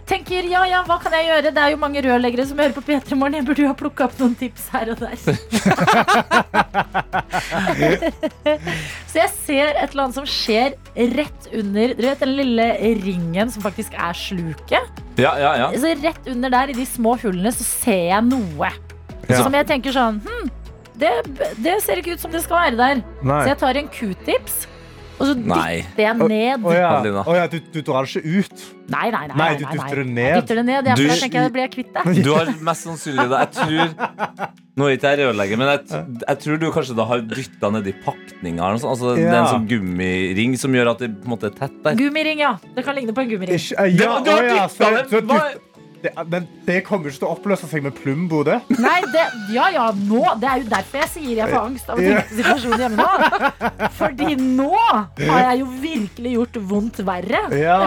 [0.08, 1.50] Tenker ja, ja, hva kan jeg gjøre?
[1.52, 3.36] Det er jo mange rørleggere som hører på P3 Morgen.
[3.36, 5.16] Jeg burde jo ha plukka opp noen tips her og der.
[9.08, 10.76] Så jeg ser et eller annet som skjer
[11.18, 12.66] rett under Dere vet den lille
[13.04, 15.02] ringen som faktisk er sluket?
[15.20, 15.68] Ja, ja, ja.
[15.76, 18.70] Så rett under der, i de små hullene, så ser jeg noe.
[19.28, 19.42] Ja.
[19.42, 20.48] Som jeg tenker sånn Hm,
[20.98, 21.12] det,
[21.60, 22.96] det ser ikke ut som det skal være der.
[23.22, 23.42] Nei.
[23.44, 24.54] Så jeg tar en q-tips,
[25.18, 25.80] og så Nei.
[25.82, 26.62] dytter jeg ned.
[26.62, 26.90] Å ja.
[26.98, 27.22] Adelina.
[27.26, 28.64] Å ja, du, du drar det ikke ut?
[28.88, 29.36] Nei, nei, nei.
[29.40, 30.28] Nei, du dytter det ned.
[30.28, 32.24] Jeg dytter det ned, ja, for Du- jeg tenker jeg blir jeg kvitt det.
[32.24, 33.42] Du har mest sannsynlig det.
[33.42, 34.48] Jeg tror
[34.78, 37.92] Nå er ikke jeg rørlegger, men jeg, jeg tror du kanskje da har dytta nedi
[38.04, 38.68] pakninga.
[38.78, 39.24] Altså, ja.
[39.24, 41.96] Det er en sånn gummiring som gjør at det på en måte er tett der.
[41.98, 42.52] Gummiring, ja.
[42.76, 43.58] Det kan ligne på en gummiring.
[43.58, 45.40] Ikke, ja, Du har å ja, dyttet så,
[46.02, 46.12] det.
[46.32, 48.58] det, det kommer ikke til å oppløse seg med Plumbo, det.
[48.78, 49.24] Nei, det,
[49.54, 50.22] ja ja, nå.
[50.40, 53.06] Det er jo derfor jeg sier jeg får angst av å tenke på situasjonen hjemme
[53.06, 53.88] nå.
[53.98, 57.42] Fordi nå har jeg jo virkelig gjort vondt verre.
[57.58, 57.78] Ja.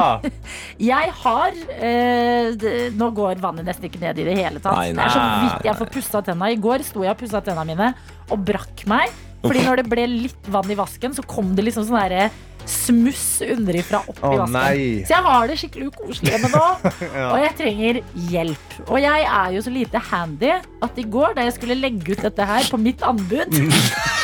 [0.91, 2.63] Jeg har eh,
[2.97, 4.77] Nå går vannet nesten ikke ned i det hele tatt.
[4.77, 6.49] Nei, Det er så vidt jeg får pussa tenna.
[6.51, 7.91] I går sto jeg og pussa tenna mine
[8.31, 9.11] og brakk meg.
[9.41, 12.27] Fordi når det ble litt vann i vasken, så kom det liksom sånn derre
[12.69, 14.55] smuss underifra opp oh, i vasken.
[14.55, 15.05] nei.
[15.05, 16.65] Så jeg har det skikkelig ukoselig hjemme nå.
[17.31, 18.01] Og jeg trenger
[18.31, 18.75] hjelp.
[18.87, 22.25] Og jeg er jo så lite handy at i går, da jeg skulle legge ut
[22.25, 23.49] dette her på mitt anbud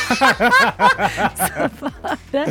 [0.08, 2.46] så, var det,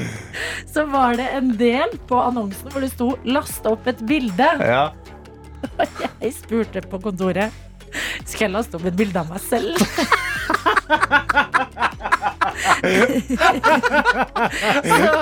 [0.69, 4.53] så var det en del på annonsen hvor det sto 'last opp et bilde'.
[4.61, 4.91] ja.
[6.23, 7.53] Jeg spurte på kontoret
[8.27, 9.77] skal jeg laste opp et bilde av meg selv.
[14.85, 15.13] Så,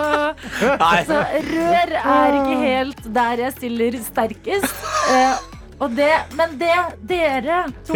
[1.08, 1.18] så
[1.50, 4.86] rør er ikke helt der jeg stiller sterkest.
[5.10, 5.34] Eh,
[5.82, 6.74] og det, men det,
[7.08, 7.94] dere to,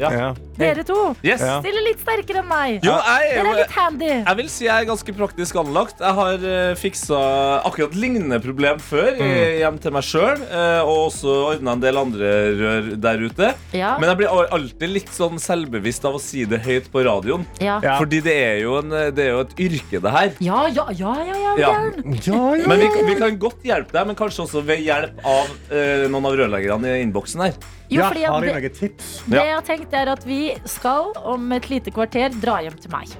[0.00, 0.32] Ja.
[0.54, 1.42] Dere to Yes.
[1.42, 1.58] Ja.
[1.62, 2.84] stiller litt sterkere enn meg.
[2.86, 4.10] Jo, jeg er Dere er litt handy.
[4.12, 6.02] Jeg vil si jeg er ganske praktisk anlagt.
[6.02, 7.20] Jeg har uh, fiksa
[7.66, 9.32] akkurat lignende problem før mm.
[9.60, 10.44] hjem til meg sjøl.
[10.84, 13.50] og også ordna en del andre rør der ute.
[13.74, 17.46] Ja, Men jeg blir alltid litt sånn selvbevisst av å si det høyt på radioen.
[17.60, 17.80] ja.
[17.84, 17.98] Ja.
[18.00, 20.32] Fordi det er, jo en, det er jo et yrke, det her.
[20.44, 21.70] Ja, ja, ja, ja, ja, Ja.
[21.74, 22.16] Jørn.
[22.24, 22.68] Ja, ja.
[22.70, 26.30] Men vi, vi kan godt hjelpe deg, men kanskje også ved hjelp av uh, noen
[26.30, 27.58] av rørleggerne i innboksen her.
[27.94, 29.12] Jo, ja, fordi har de det, noen tips?
[29.30, 32.92] det jeg har tenkt er at vi skal om et lite kvarter dra hjem til
[32.94, 33.14] meg.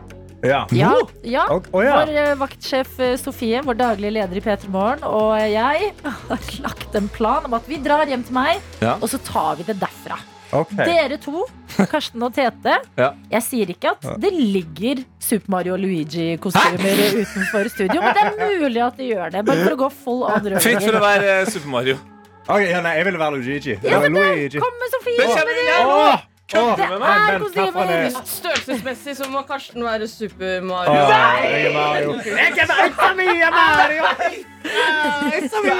[0.44, 0.66] Ja.
[0.76, 0.90] Ja,
[1.24, 1.46] ja.
[1.72, 5.94] Vår eh, vaktsjef eh, Sofie, vår daglige leder i P3 Morgen, og jeg
[6.28, 8.98] har lagt en plan om at vi drar hjem til meg, Ja.
[9.00, 10.18] og så tar vi det derfra.
[10.54, 10.84] Okay.
[10.86, 11.46] Dere to,
[11.90, 13.08] Karsten og Tete, Ja.
[13.32, 18.58] jeg sier ikke at det ligger Super Mario og Luigi-kostymer utenfor studio, men det er
[18.60, 19.46] mulig at de gjør det.
[19.48, 21.96] Bare for å gå full on Fritt for å være Super Mario.
[22.44, 23.74] Ok, ja, nei, jeg ville være Luigi.
[23.82, 24.58] Ja, men Luigi.
[24.60, 25.16] Kom med Sofie!
[25.16, 25.76] Det Kom med det!
[25.80, 26.18] Åh,
[26.60, 27.92] åh, Det men er vent, kostymer!
[27.94, 28.10] er?
[28.28, 30.92] Størrelsesmessig så må Karsten være Super Mario.
[30.92, 31.08] Åh,
[31.48, 32.18] jeg er Mario.
[32.20, 34.04] Jeg er Mario.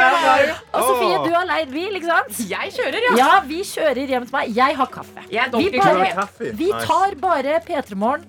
[0.01, 0.55] Mario.
[0.73, 2.41] Og Sofie, du har leid bil, ikke sant?
[2.51, 3.15] Jeg kjører, ja.
[3.21, 4.57] Ja, vi kjører hjem til meg.
[4.57, 5.29] Jeg har kaffe.
[5.33, 6.29] Jeg Vi, bare,
[6.65, 8.25] vi tar bare P3 Morgen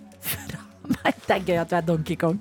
[0.95, 1.19] meg.
[1.25, 2.39] Det er gøy at du er Donkey Kong.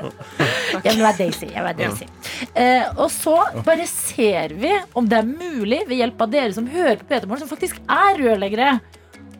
[0.00, 1.46] Jeg vil være Daisy.
[1.50, 2.08] Jeg vil være Daisy.
[2.54, 6.68] Eh, og så bare ser vi om det er mulig, ved hjelp av dere som
[6.70, 8.76] hører på P3 Morgen, som faktisk er rørleggere,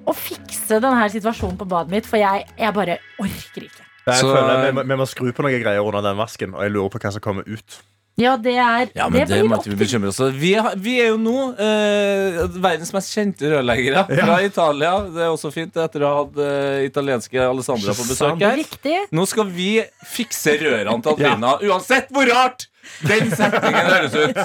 [0.08, 3.86] å fikse denne situasjonen på badet mitt, for jeg, jeg bare orker ikke.
[4.06, 6.64] Jeg Så- føler vi, må, vi må skru på noen greier under den vasken, og
[6.64, 7.80] jeg lurer på hva som kommer ut.
[8.18, 10.34] Ja, det er Ja, men det, det må ikke vi bekymre oss for.
[10.36, 14.90] Vi, har- vi er jo nå eh, verdens mest kjente rørleggere fra Italia.
[15.14, 18.58] Det er også fint etter å ha hatt eh, italienske Alessandra på besøk her.
[18.61, 18.96] Riktig.
[19.16, 19.70] Nå skal vi
[20.11, 22.66] fikse rørene til Adelina, uansett hvor rart
[23.00, 24.38] den setningen høres ut.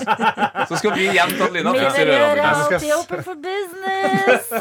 [0.69, 4.51] Så skal vi hjem til Adelina og Mine fikse rør er alltid open for business.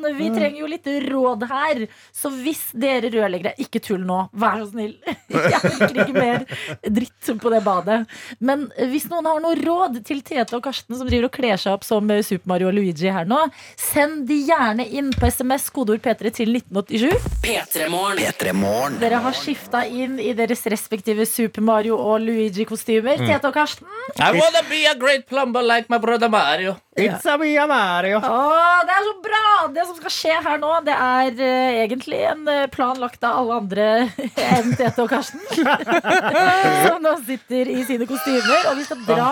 [0.00, 1.82] Men vi trenger jo litt råd her.
[2.16, 4.94] Så hvis dere rørleggere Ikke tull nå, vær så snill.
[5.30, 6.46] Jeg orker ikke mer
[6.84, 8.00] dritt på det badet.
[8.38, 11.76] Men hvis noen har noe råd til Tete og Karsten, som driver og kler seg
[11.76, 13.38] opp som Super Mario og Luigi her nå,
[13.78, 17.28] send de gjerne inn på SMS kodeord P3 til 1987.
[17.44, 18.20] P3morgen.
[18.20, 18.98] P3 Morgen.
[19.02, 22.89] Dere har skifta inn i deres respektive Super Mario og Luigi-kostymer.
[22.98, 23.86] Tete og Karsten.
[24.18, 26.76] I wanna be a great plumber like my brother Mario.
[26.98, 28.18] It's a mia Mario.
[28.18, 29.42] Åh, det er så bra!
[29.76, 33.38] Det som skal skje her nå, det er eh, egentlig en eh, plan lagt av
[33.44, 33.86] alle andre
[34.50, 35.40] enn Tete og Karsten.
[36.86, 38.70] som nå sitter i sine kostymer.
[38.72, 39.30] Og vi skal dra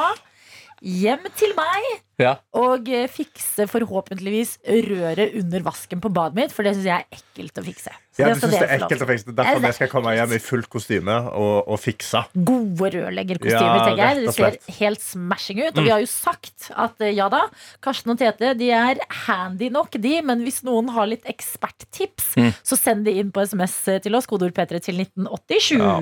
[0.78, 1.86] hjem til meg
[2.22, 2.36] Ja.
[2.54, 7.18] og eh, fikse forhåpentligvis røret under vasken på badet mitt, for det syns jeg er
[7.18, 7.94] ekkelt å fikse.
[8.18, 9.24] Ja, du syns det er ekkelt å fikse.
[9.28, 12.24] Det er Derfor Jeg skal komme hjem i fullt kostyme og, og fikse.
[12.34, 14.24] Gode rørleggerkostymer, tenker jeg.
[14.26, 15.78] Det ser helt smashing ut.
[15.78, 17.44] Og vi har jo sagt at eh, ja da,
[17.84, 20.16] Karsten og Tete de er handy nok, de.
[20.26, 22.32] Men hvis noen har litt eksperttips,
[22.66, 24.26] så send de inn på SMS til oss.
[24.28, 25.78] Kodeord P3 til 1987.
[25.78, 25.94] Ja.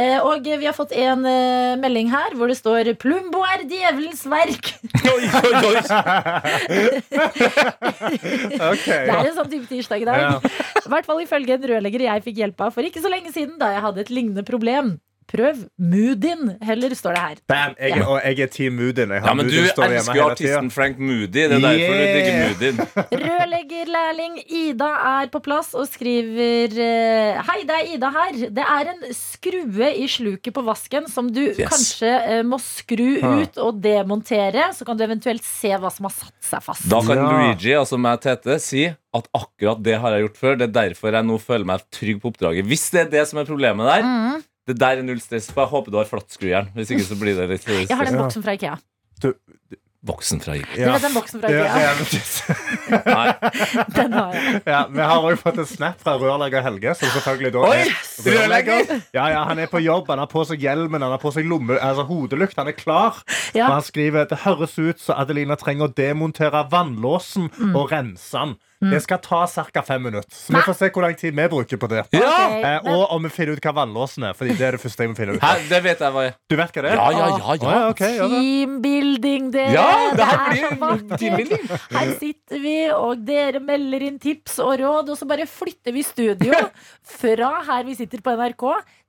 [0.00, 4.24] Eh, og vi har fått en eh, melding her hvor det står 'Plumbo er djevelens
[4.30, 4.72] verk'.
[5.10, 5.76] Oi, oi, oi.
[8.70, 8.86] Ok.
[8.86, 10.44] Det er en sånn type tirsdag i dag.
[10.80, 13.58] I hvert fall ifølge en rørlegger jeg fikk hjelp av for ikke så lenge siden,
[13.60, 14.98] da jeg hadde et lignende problem.
[15.30, 17.36] Prøv Moodin heller, står det her.
[17.46, 19.12] Bam, jeg, er- og jeg er Team Moodin.
[19.14, 21.28] Ja, men du Moodin du elsker jo artisten Frank Moody.
[21.30, 22.80] Det er derfor du digger Moodin.
[23.24, 24.88] Rørleggerlærling Ida
[25.22, 28.40] er på plass og skriver eh, Hei, det er Ida her.
[28.58, 31.62] Det er en skrue i sluket på vasken som du Yes.
[31.70, 34.68] kanskje eh, må skru ut og demontere.
[34.76, 36.88] Så kan du eventuelt se hva som har satt seg fast.
[36.90, 37.30] Da kan Ja.
[37.30, 40.58] Luigi, altså meg Tete, si at akkurat det har jeg gjort før.
[40.60, 42.66] Det er derfor jeg nå føler meg trygg på oppdraget.
[42.70, 44.42] Hvis det er det som er problemet der, Mm.
[44.70, 45.50] Det der er null stress.
[45.52, 46.70] For jeg håper du har flattskrujern.
[46.78, 48.22] Hvis ikke så blir det litt Jeg har den Ja.
[48.24, 48.78] boksen fra Ikea.
[50.00, 50.86] Voksen fra Ikea.
[50.86, 51.64] Du vet den boksen fra Ikea?
[51.76, 51.90] Ja,
[53.96, 54.60] Den har jeg.
[54.64, 56.94] Ja, vi har òg fått en snap fra rørlegger Helge.
[56.96, 57.90] Som selvfølgelig da Oi, er
[58.38, 58.94] rørlegger!
[59.12, 61.44] Ja, ja, Han er på jobb, han har på seg hjelmen, han har på seg
[61.50, 62.56] lomme, altså hodelykt.
[62.56, 63.20] Han er klar.
[63.52, 63.66] Ja.
[63.68, 67.76] Og han skriver det høres ut som Adelina trenger å demontere vannlåsen Mm.
[67.76, 68.56] og rense den.
[68.80, 69.82] Det skal ta ca.
[69.84, 70.30] fem minutter.
[70.32, 72.06] Så vi får se hvor lang tid vi bruker på det.
[72.16, 72.20] Ja!
[72.46, 74.32] Okay, Eh, og om vi finner ut hva vannlåsen er.
[74.36, 75.42] Fordi det er det første jeg må finne ut.
[75.44, 76.96] Hæ, det vet jeg hva jeg Du vet hva det er?
[76.96, 77.56] Ja, ja, ja.
[77.60, 77.70] Ja.
[77.70, 78.28] Ah, okay, ja.
[78.30, 79.72] Teambuilding, dere.
[79.74, 81.18] Ja, det her er blir så vakkert.
[81.20, 81.66] teambuilding.
[81.96, 86.02] Her sitter vi, og dere melder inn tips og råd, og så bare flytter vi
[86.06, 86.56] studio
[87.20, 88.64] fra her vi sitter på NRK,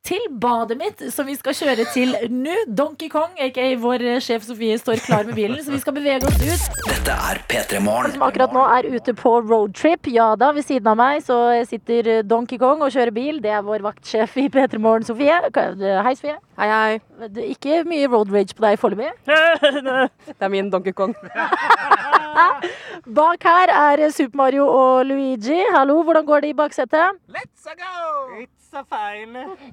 [0.07, 2.55] til badet mitt, som vi skal kjøre til nå.
[2.77, 6.39] Donkey Kong, aka vår sjef Sofie, står klar med bilen, så vi skal bevege oss
[6.41, 6.79] ut.
[6.89, 8.15] Dette er P3 Morgen.
[8.15, 10.09] Som akkurat nå er ute på roadtrip.
[10.11, 11.37] Ja da, ved siden av meg så
[11.69, 13.41] sitter Donkey Kong og kjører bil.
[13.43, 15.37] Det er vår vaktsjef i P3 Morgen, Sofie.
[15.37, 16.39] Hei, Sofie.
[16.59, 16.99] Hei, hei.
[17.31, 19.11] Det er Ikke mye road rage på deg foreløpig.
[20.35, 21.15] Det er min Donkey Kong.
[23.17, 25.61] Bak her er Super Mario og Luigi.
[25.71, 27.21] Hallo, hvordan går det i baksetet?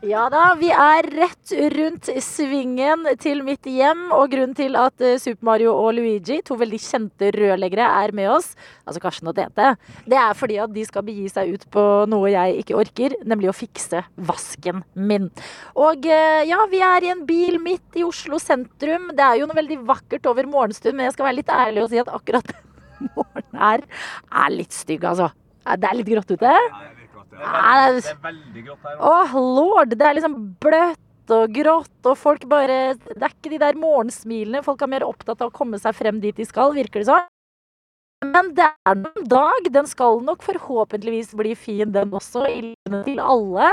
[0.02, 4.08] Ja da, vi er rett rundt svingen til mitt hjem.
[4.16, 8.30] Og grunnen til at eh, Super Mario og Luigi, to veldig kjente rørleggere, er med
[8.34, 8.50] oss,
[8.88, 9.76] altså Karsten og Tete,
[10.08, 13.52] det er fordi at de skal begi seg ut på noe jeg ikke orker, nemlig
[13.52, 15.30] å fikse vasken min.
[15.78, 19.10] Og eh, ja, vi er i en bil midt i Oslo sentrum.
[19.16, 21.90] Det er jo noe veldig vakkert over morgenstund, men jeg skal være litt ærlig og
[21.92, 22.54] si at akkurat
[23.16, 23.84] morgenen her
[24.44, 25.30] er litt stygg, altså.
[25.68, 26.54] Det er litt grått ute.
[27.38, 28.98] Ja, det er veldig grått her.
[29.04, 29.94] Åh, lord!
[29.94, 34.64] Det er liksom bløtt og grått, og folk bare Det er ikke de der morgensmilene.
[34.64, 37.28] Folk er mer opptatt av å komme seg frem dit de skal, virker det sånn.
[38.26, 39.68] Men det er noen dag.
[39.70, 43.68] Den skal nok forhåpentligvis bli fin, den også, i livene til alle.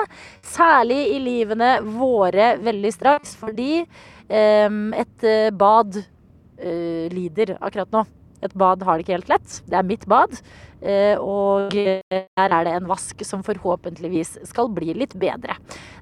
[0.46, 3.82] Særlig i livene våre veldig straks, fordi
[4.30, 8.06] um, et eh, bad uh, lider akkurat nå.
[8.46, 9.60] Et bad har det ikke helt lett.
[9.66, 10.38] Det er mitt bad.
[10.86, 15.56] Eh, og der er det en vask som forhåpentligvis skal bli litt bedre.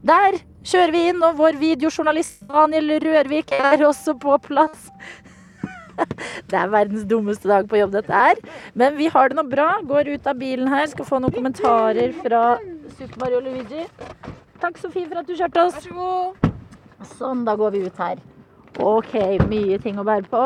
[0.04, 4.90] Der kjører vi inn, og vår videojournalist Daniel Rørvik er også på plass.
[6.50, 8.40] Det er verdens dummeste dag på jobb, dette her.
[8.78, 9.70] Men vi har det nå bra.
[9.90, 10.88] Går ut av bilen her.
[10.92, 12.44] Skal få noen kommentarer fra
[12.98, 13.86] Super Mario Luigi.
[14.64, 15.78] Takk, Sofie, for at du kjørte oss.
[15.78, 16.52] Vær så god.
[17.18, 18.22] Sånn, da går vi ut her.
[18.80, 19.14] Ok,
[19.52, 20.44] mye ting å bære på.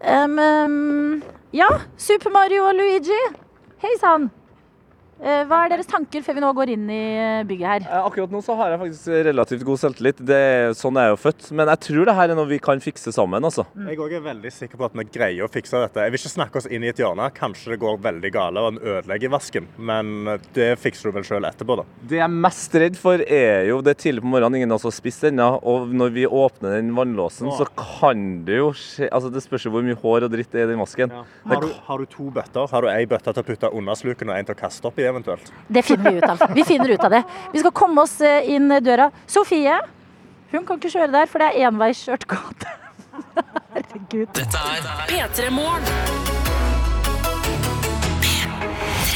[0.00, 1.20] Um,
[1.54, 1.68] ja,
[2.00, 3.22] Super Mario og Luigi.
[3.84, 4.30] Hei sann.
[5.20, 7.84] Eh, Hva er deres tanker før vi nå går inn i eh, bygget her?
[7.84, 10.20] Eh, Akkurat nå så har jeg faktisk relativt god selvtillit.
[10.30, 11.48] Det er sånn jeg er jo født.
[11.58, 13.44] Men jeg tror det her er noe vi kan fikse sammen.
[13.44, 13.66] altså.
[13.76, 16.06] Jeg også er veldig sikker på at vi greier å fikse dette.
[16.06, 17.26] Jeg vil ikke snakke oss inn i et hjørne.
[17.36, 21.48] Kanskje det går veldig gale og en ødelegger vasken, men det fikser du vel sjøl
[21.50, 21.84] etterpå, da.
[22.00, 24.80] Det jeg er mest redd for, er jo det er tidlig på morgenen, ingen av
[24.80, 25.50] oss har spist ennå.
[25.68, 29.72] Og når vi åpner den vannlåsen, så kan det jo skje Altså Det spørs jo
[29.74, 31.12] hvor mye hår og dritt det er i den vasken.
[31.12, 32.68] Har, du, har du to bøtter?
[32.72, 35.09] Har du ei bøtte til å putte under sluken og en til å kaste oppi,
[35.12, 35.52] eventuelt?
[35.68, 36.44] Det finner vi ut av.
[36.56, 37.22] Vi finner ut av det.
[37.52, 39.10] Vi skal komme oss eh, inn døra.
[39.30, 39.78] Sofie,
[40.50, 42.76] hun kan ikke kjøre der, for det er enveiskjørt gate.
[43.74, 44.28] Herregud.
[44.34, 46.39] Dette er P3 Morgen.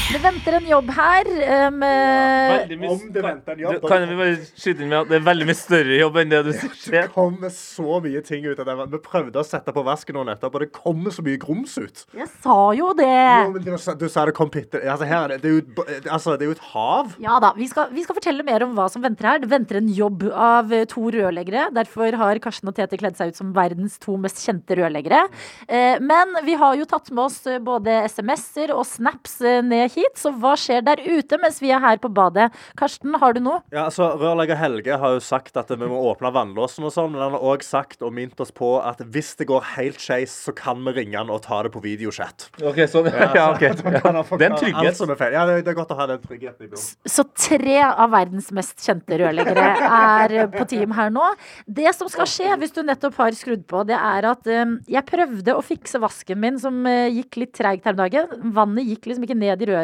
[0.04, 1.28] Det venter en jobb her.
[1.68, 5.16] Um, eh, Om det venter en jobb, kan vi bare skyte inn med at det
[5.16, 6.50] er veldig mye større jobb enn det du
[6.92, 8.74] Det kommer så mye ting ut av det.
[8.92, 12.04] Vi prøvde å sette på vasken nå nettopp, og det kommer så mye grums ut.
[12.12, 13.08] jeg sa jo det.
[13.08, 16.46] Jo, men du, sa- det kom bitte altså, her, er det, er jo, altså, det
[16.46, 17.16] er jo et hav.
[17.24, 19.40] Ja da, vi skal, vi skal fortelle mer om hva som venter her.
[19.40, 21.70] Det venter en jobb av eh, to rørleggere.
[21.80, 25.24] Derfor har Karsten og Tete kledd seg ut som verdens to mest kjente rørleggere.
[25.64, 30.18] Eh, Men vi har jo tatt med oss både SMS-er og snaps ned ned hit,
[30.20, 32.50] så hva skjer der ute mens vi er her på badet?
[32.78, 33.60] Karsten, har du noe?
[33.74, 37.22] Ja, altså, Rørlegger Helge har jo sagt at vi må åpne vannlåsen og sånn, men
[37.24, 40.54] han har òg sagt og minnet oss på at hvis det går helt skeis, så
[40.56, 42.48] kan vi ringe han og ta det på videochat.
[42.62, 43.72] Ok, sånn, ja, ja, okay.
[43.84, 44.98] Den han en forklare alt trygghet.
[44.98, 45.36] som feil.
[45.36, 46.88] Ja, det, er godt å ha den tryggheten i bunnen.
[47.16, 51.30] Så tre av verdens mest kjente rørleggere er på team her nå.
[51.66, 55.06] Det som skal skje hvis du nettopp har skrudd på, det er at eh, jeg
[55.08, 58.52] prøvde å fikse vasken min som eh, gikk litt treigt her om dagen.
[58.56, 59.83] Vannet gikk liksom ikke ned i røret.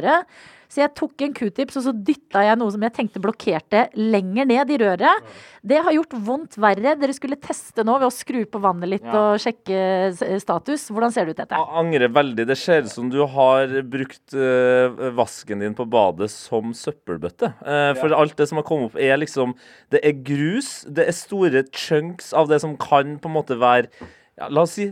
[0.71, 4.47] Så jeg tok en q-tips og så dytta jeg noe som jeg tenkte blokkerte lenger
[4.47, 5.25] ned i røret.
[5.67, 6.93] Det har gjort vondt verre.
[6.95, 9.33] Dere skulle teste nå ved å skru på vannet litt Ja.
[9.35, 10.87] og sjekke status.
[10.95, 11.59] Hvordan ser det ut, dette?
[11.59, 12.47] Jeg angrer veldig.
[12.47, 17.51] Det ser ut som du har brukt eh, vasken din på badet som søppelbøtte.
[17.67, 19.57] Eh, for alt det som har kommet opp, er liksom
[19.91, 20.85] Det er grus.
[20.87, 23.89] Det er store chunks av det som kan på en måte være
[24.39, 24.87] ja, La oss si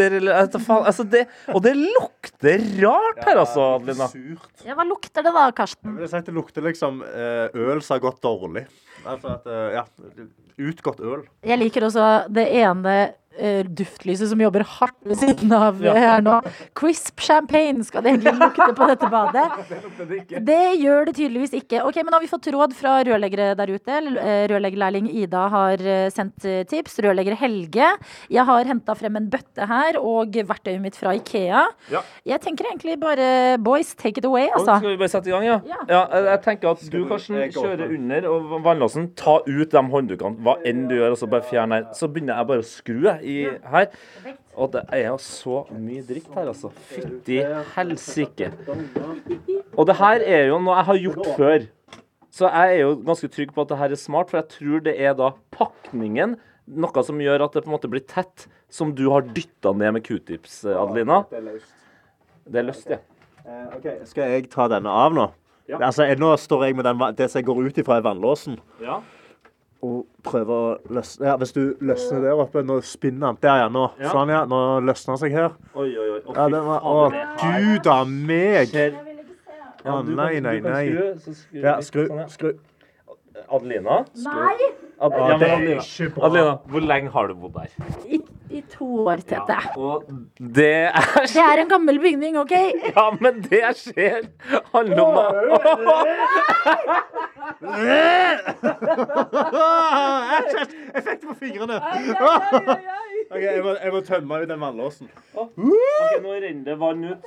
[0.00, 0.86] nøtter, eller vet faen.
[0.90, 1.24] Altså det,
[1.54, 4.08] Og det lukter rart her, altså, Adelina.
[4.08, 4.64] Surt.
[4.66, 5.94] Ja, hva lukter det da, Karsten?
[5.94, 8.66] Jeg vil si at det lukter liksom eh, øl som har gått dårlig.
[9.04, 9.84] Altså at, eh, ja,
[10.60, 11.22] Utgått øl.
[11.46, 12.94] Jeg liker også det ene
[13.40, 16.36] eh, duftlyset som jobber hardt ved siden av eh, her nå.
[16.78, 19.48] Crisp champagne skal det egentlig lukte på dette badet.
[20.40, 21.80] Det det gjør det tydeligvis ikke.
[21.86, 23.92] Ok, men Har vi fått råd fra rørleggere der ute?
[23.96, 25.82] Eller, eh, Rørleggerlærling Ida har
[26.12, 26.98] sendt tips.
[27.04, 27.90] Rørlegger Helge.
[28.32, 31.64] Jeg har henta frem en bøtte her og verktøyet mitt fra Ikea.
[31.92, 32.02] Ja.
[32.28, 34.78] Jeg tenker egentlig bare boys, take it away, altså.
[34.80, 35.58] Skal vi bare sette i gang, ja?
[35.68, 35.80] Ja.
[35.88, 39.10] jeg, jeg tenker at du, Karsten, kjører under og vannlåsen.
[39.18, 41.86] Ta ut de hånddukene, hva enn du gjør, og så bare fjern her.
[41.96, 43.36] Så begynner jeg bare å skru jeg, i,
[43.72, 43.88] her.
[44.58, 46.70] Og det er jo så mye dritt her, altså.
[46.90, 47.40] Fytti
[47.76, 48.50] helsike.
[49.78, 51.68] Og det her er jo noe jeg har gjort før.
[52.30, 54.82] Så jeg er jo ganske trygg på at det her er smart, for jeg tror
[54.86, 56.36] det er da pakningen,
[56.70, 59.96] noe som gjør at det på en måte blir tett, som du har dytta ned
[59.98, 61.24] med q-tips, Adelina.
[61.30, 61.72] Det er løst.
[62.46, 63.00] Det er ja.
[63.40, 65.30] Eh, ok, Skal jeg ta denne av nå?
[65.78, 68.60] Altså, Nå står jeg med den, det som jeg går ut ifra, er vannlåsen.
[68.82, 69.00] ja.
[69.82, 73.38] Og prøver å løsne ja, Hvis du løsner der oppe Nå spinner han.
[73.40, 73.68] Der, ja.
[73.72, 74.10] Nå, Ja.
[74.12, 74.42] sånn, ja.
[74.44, 75.54] Nå løsner han seg her.
[75.74, 76.20] Oi, oi, oi.
[76.26, 77.10] Å, Ja, den var, å,
[77.40, 78.74] gud a meg!
[79.84, 80.82] Å, nei, nei, nei.
[81.16, 82.02] skru, Ja, skru.
[82.10, 82.26] sånn, ja.
[82.28, 82.52] skru.
[83.50, 84.02] Adelina?
[84.20, 84.68] Nei!
[85.00, 86.26] Ad Ja, ja, det er ikke bra.
[86.28, 88.20] Adelina, hvor lenge har du bodd der?
[88.50, 89.56] I, to år, Tete.
[89.76, 90.04] Og
[90.56, 90.92] det er
[91.22, 92.50] Det er en gammel bygning, OK?
[92.96, 94.26] Ja, men det skjer
[94.72, 95.16] handler om
[97.60, 98.40] Æsj,
[100.56, 100.70] æsj!
[100.94, 101.80] Det på fingrene.
[103.30, 105.06] Ok, jeg må, jeg må tømme ut den vannlåsen.
[105.38, 105.50] Ok,
[106.24, 107.18] nå renner det vann ut.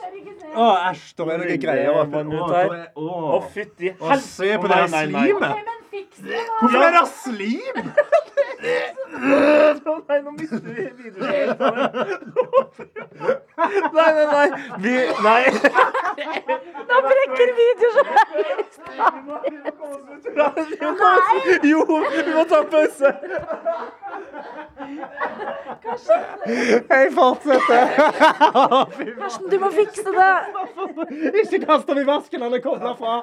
[0.51, 2.11] Å, æsj, da er noen greier oppi.
[2.17, 2.99] Vann ut Å, er- å.
[3.37, 5.23] Å, fytti Å, se på det her Nei, nei, nei.
[5.31, 5.53] slimet.
[6.59, 7.75] Hvorfor er det slim?
[9.13, 11.49] Nei, nå mister vi videoen.
[13.93, 14.49] Nei, nei, nei.
[14.83, 14.93] Vi
[15.23, 15.43] Nei.
[16.89, 18.07] Da brekker videoen
[21.71, 23.09] Jo, vi må ta en pause.
[26.89, 27.83] Jeg fortsetter.
[29.19, 30.31] Karsten, du må fikse det.
[31.43, 32.41] Ikke kast dem i vasken.
[32.45, 33.19] Han er kobla fra.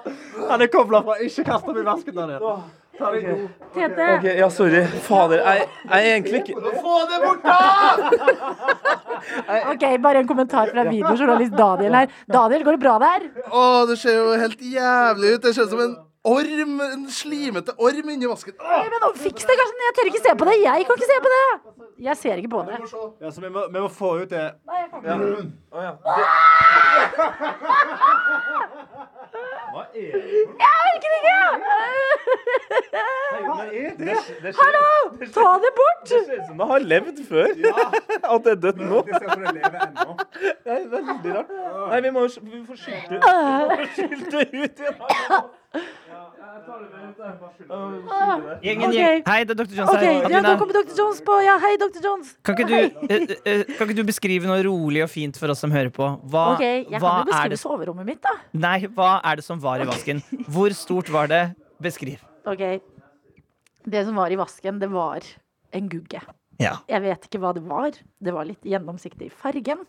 [0.51, 1.19] Han er koblet fra.
[1.25, 2.61] Ikke kast dem i vasken, Daniel.
[3.01, 3.49] Ta det.
[3.75, 4.07] Tete.
[4.19, 4.83] Ok, ja, sorry.
[5.07, 7.57] Fader, jeg, jeg er egentlig ikke Få det bort, da!
[9.73, 12.13] Ok, Bare en kommentar fra videojournalist Daniel her.
[12.33, 13.27] Daniel, går det bra der?
[13.49, 15.43] Å, det ser jo helt jævlig ut.
[15.47, 15.97] Det ser ut som en
[16.29, 18.57] orm, en slimete orm inni vasken.
[18.61, 18.85] Åh!
[18.93, 19.87] Men Fiks det, Karsten.
[19.87, 20.59] Jeg tør ikke se på det.
[20.67, 21.47] Jeg kan ikke se på det.
[22.01, 22.79] Jeg ser ikke på det.
[23.21, 24.47] Ja, så vi må, vi må få ut det.
[24.69, 24.73] Å,
[25.05, 25.93] ja.
[26.07, 26.29] Det-
[29.71, 30.31] Hva er det?
[30.61, 31.35] Jeg orker ikke!
[33.45, 34.15] Hva er det?
[34.43, 34.87] det Hallo!
[35.37, 36.03] Ta det bort!
[36.11, 37.49] Det ser ut som det har levd før.
[38.35, 39.03] At det er dødt nå.
[39.07, 40.17] Det ser ut som det lever ennå.
[40.41, 41.51] Det er veldig rart.
[41.93, 43.25] Nei, vi må jo vi får skylt vi må
[43.95, 44.97] skylt det ut igjen.
[48.63, 48.95] Gjengen, Ok.
[48.95, 49.23] gjeng.
[49.27, 49.75] Hei, det er Dr.
[49.75, 50.31] Jones Okay, her.
[50.31, 50.95] ja, Nå kommer Dr.
[50.99, 51.37] Jones på.
[51.45, 52.01] Ja, hei, Dr.
[52.05, 52.37] Jones.
[52.45, 55.61] kan, ikke du, uh, uh, kan ikke du beskrive noe rolig og fint for oss
[55.65, 56.07] som hører på?
[56.31, 58.35] Hva, okay, Jeg hva kan jo er beskrive det soverommet mitt, da.
[58.53, 60.23] Nei, hva er det som var i vasken?
[60.49, 61.43] Hvor stort var det?
[61.81, 62.21] Beskriv.
[62.47, 62.81] Ok,
[63.89, 65.21] Det som var i vasken, det var
[65.73, 66.21] en gugge.
[66.61, 66.77] Ja.
[66.89, 67.93] Jeg vet ikke hva det var.
[68.21, 69.87] Det var litt gjennomsiktig i fargen.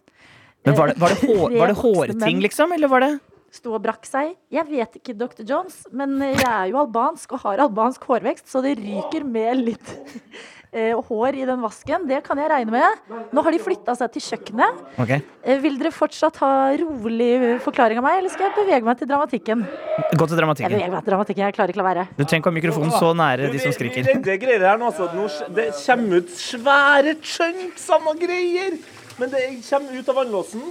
[0.64, 2.72] Men var det, var det, hår, var det hårting, liksom?
[2.72, 3.20] Eller var det
[3.52, 4.38] Sto og brakk seg.
[4.54, 5.44] Jeg vet ikke, Dr.
[5.44, 9.90] Jones, men jeg er jo albansk og har albansk hårvekst, så det ryker med litt
[10.72, 12.06] eh, hår i den vasken.
[12.08, 13.02] Det kan jeg regne med.
[13.36, 14.80] Nå har de flytta seg til kjøkkenet.
[15.04, 15.20] Okay.
[15.44, 19.12] Eh, Vil dere fortsatt ha rolig forklaring av meg, eller skal jeg bevege meg til
[19.12, 19.66] dramatikken?
[19.68, 20.78] Gå til Jeg dramatikken.
[20.78, 22.08] beveger meg til dramatikken, jeg klarer ikke la være.
[22.16, 24.08] Du trenger ikke ha mikrofonen så nære de som skriker.
[24.08, 25.12] Det, det, greier her nå, altså.
[25.52, 28.80] Det kommer ut svære chunks av greier.
[29.22, 30.62] Men det kommer ut av vannlåsen.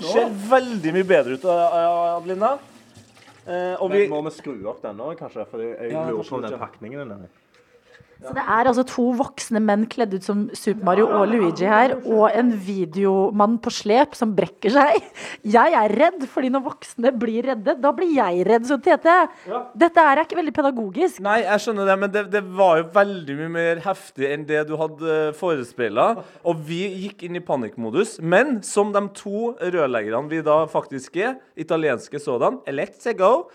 [0.00, 1.74] Ser veldig mye bedre ut, eh,
[2.16, 2.54] Adelina.
[3.44, 5.44] Eh, og vi Må vi skru opp den nå, kanskje?
[5.50, 7.28] For jeg lurer på om den pakningen er nede.
[8.18, 11.94] Så det er altså to voksne menn kledd ut som Super Mario og Luigi her,
[12.02, 15.04] og en videomann på slep som brekker seg.
[15.46, 18.66] Jeg er redd, fordi når voksne blir redde, da blir jeg redd.
[18.68, 19.14] Så Tete,
[19.78, 21.20] dette er ikke veldig pedagogisk.
[21.24, 24.64] Nei, jeg skjønner det, men det, det var jo veldig mye mer heftig enn det
[24.68, 26.08] du hadde forespeila.
[26.42, 28.16] Og vi gikk inn i panikkmodus.
[28.18, 33.48] Men som de to rørleggerne vi da faktisk er, italienske sådan, let's go,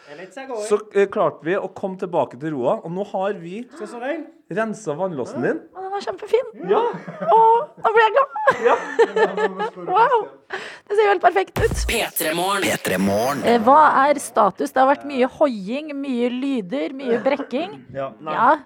[0.68, 2.80] så eh, klarte vi å komme tilbake til roa.
[2.84, 3.64] Og nå har vi
[4.52, 5.60] rensa vannlåsen din.
[5.74, 6.50] Å, den er kjempefin.
[6.70, 6.82] Ja.
[7.32, 8.34] Og nå blir jeg glad.
[9.88, 10.26] Wow.
[10.84, 11.84] Det ser jo helt perfekt ut.
[11.90, 12.66] P3morgen.
[12.68, 13.44] P3morgen.
[13.48, 14.74] Eh, Hva er status?
[14.74, 17.80] Det har vært mye hoiing, mye lyder, mye brekking.
[17.94, 18.10] Ja,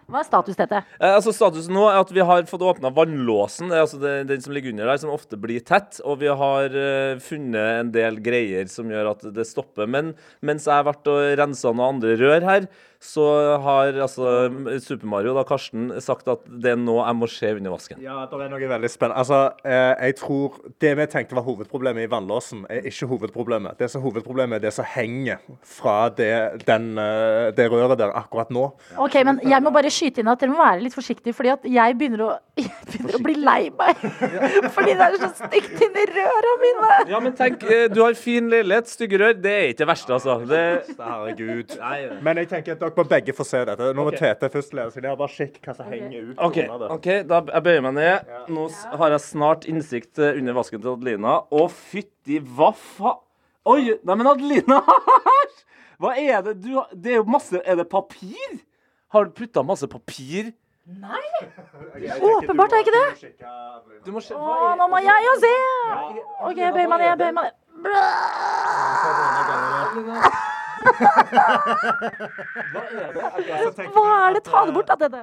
[0.07, 0.79] hva er status, Tete?
[0.97, 4.13] Eh, altså Statusen nå er at vi har fått åpna vannlåsen, det er altså det,
[4.29, 5.99] den som ligger under der, som ofte blir tett.
[6.07, 9.89] Og vi har uh, funnet en del greier som gjør at det stopper.
[9.91, 10.13] Men
[10.45, 12.69] mens jeg har vært og rensa noen andre rør her,
[12.99, 13.25] så
[13.61, 14.49] har altså
[14.81, 18.01] Super Mario, da Karsten, sagt at det er nå jeg må se under vasken.
[18.03, 19.21] Ja, det er noe veldig spennende.
[19.21, 23.77] Altså, eh, jeg tror Det vi tenkte var hovedproblemet i vannlåsen, er ikke hovedproblemet.
[23.79, 28.13] Det som er hovedproblemet, er det som henger fra det, den, eh, det røret der
[28.17, 28.65] akkurat nå.
[28.97, 31.69] Ok, men jeg må bare skyte inn at dere må være litt forsiktige, fordi at
[31.69, 34.01] jeg begynner å, jeg begynner å bli lei meg.
[34.77, 36.91] Fordi det er så stygt inni røra mine.
[37.11, 39.37] Ja, men tenk, eh, du har fin leilighet, stygge rør.
[39.37, 40.37] Det er ikke det verste, altså.
[40.47, 40.63] Det,
[40.97, 41.77] Herregud.
[42.25, 43.91] Men jeg tenker at dere må begge få se dette.
[43.93, 44.33] Nå må okay.
[44.33, 45.13] Tete først lære seg ned.
[45.19, 46.65] Bare sjekk hva som henger ut okay.
[46.65, 46.89] under det.
[46.97, 48.35] ok, da jeg bøyer meg ned.
[48.55, 48.67] Nå
[49.03, 51.39] har jeg snart innsikt eh, under vasken til Adelina.
[51.47, 53.17] Å, fytti hva fa...
[53.67, 53.81] Oi!
[54.07, 54.81] Nei, men Adelina!
[55.97, 58.59] Hva er det du har Det er jo masse Er det papir?
[59.09, 60.51] Har du putta masse papir?
[60.87, 61.19] Nei!
[62.21, 63.31] Åpenbart er ikke det.
[64.05, 65.55] Du må sjekke Å, nå må jeg jo se.
[66.47, 67.43] Ok, jeg bøyer meg ned, jeg bøyer meg
[70.07, 70.53] ned.
[73.93, 74.41] Hva er det?
[74.47, 75.21] Ta det bort, da, Tete.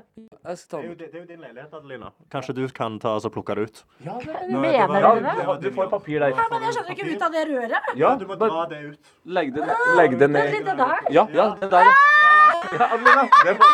[0.56, 2.10] Skal ta Det er, jo, det er jo din leilighet, Adelina.
[2.32, 3.76] Kanskje du kan ta og plukke det ut?
[4.04, 5.46] Mener Ja, dere du, det?
[5.46, 6.34] Var, du får papir der.
[6.36, 7.92] Nei, men jeg skjønner ikke ut av det røret.
[8.00, 8.98] Ja, Du må dra det ut.
[9.24, 9.62] legg det,
[9.96, 10.64] legg det Det ned.
[10.64, 10.98] det der.
[11.10, 11.84] Ja, ja, det der.
[11.84, 13.68] Ja, Adelina, det får,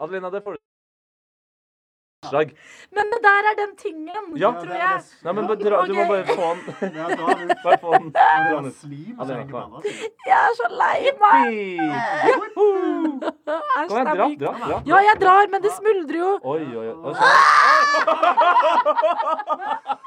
[0.00, 0.58] Adelina, det får du.
[2.28, 2.48] Slag.
[2.94, 4.50] Men det der er den tingen, Ja.
[4.52, 5.00] tror jeg.
[5.24, 6.60] Nei, men bare dra, du må bare få den.
[6.94, 7.56] Det.
[7.64, 8.12] Bare få den.
[8.72, 9.16] Siden.
[10.26, 11.46] Jeg er så lei meg.
[12.54, 14.76] Kom igjen, dra, dra, dra.
[14.86, 16.38] Ja, jeg drar, men det smuldrer jo.
[16.44, 17.14] Oi, oi, oi.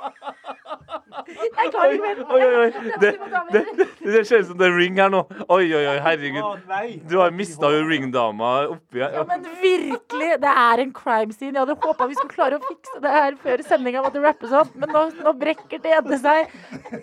[1.28, 2.22] Jeg klarer ikke mer.
[2.32, 2.92] Oi, oi, oi.
[3.02, 3.12] Det,
[3.54, 5.22] det, det ser ut som det er ring her nå.
[5.48, 7.04] Oi, oi, oi, herregud.
[7.10, 9.18] Du har mista jo ringdama oppi her.
[9.20, 11.54] Ja, men virkelig, det er en crime scene.
[11.58, 14.72] Jeg hadde håpa vi skulle klare å fikse det her før sendinga måtte rappes opp,
[14.80, 16.52] men nå, nå brekker Tete seg.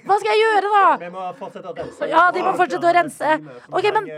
[0.05, 0.85] Hva skal jeg gjøre, da?
[1.05, 2.09] Vi må fortsette å rense.
[2.11, 3.35] Ja, de må fortsette å rense.
[3.71, 4.09] Ok, men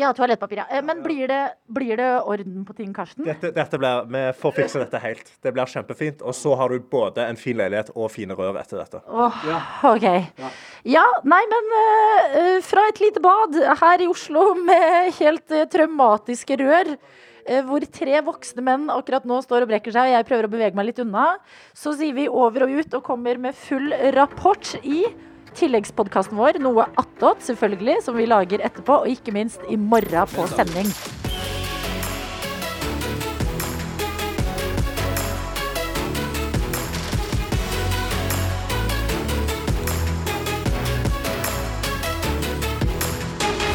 [0.00, 0.66] Ja, toalettpapir, ja.
[0.70, 3.24] Eh, Men blir det, blir det orden på ting, Karsten?
[3.26, 5.32] Dette, dette blir, vi får fikse dette helt.
[5.42, 6.22] Det blir kjempefint.
[6.22, 9.00] Og så har du både en fin leilighet og fine rør etter dette.
[9.08, 9.40] Åh,
[9.90, 10.06] OK.
[10.88, 15.64] Ja, nei, men eh, eh, fra et lite bad her i Oslo med helt uh,
[15.68, 16.94] traumatiske rør.
[17.44, 20.52] eh, Hvor tre voksne menn akkurat nå står og brekker seg, og jeg prøver å
[20.52, 21.32] bevege meg litt unna.
[21.76, 25.02] Så sier vi over og ut og kommer med full rapport i
[25.58, 26.60] tilleggspodkasten vår.
[26.62, 30.94] Noe attåt, selvfølgelig, som vi lager etterpå, og ikke minst i morgen på sending.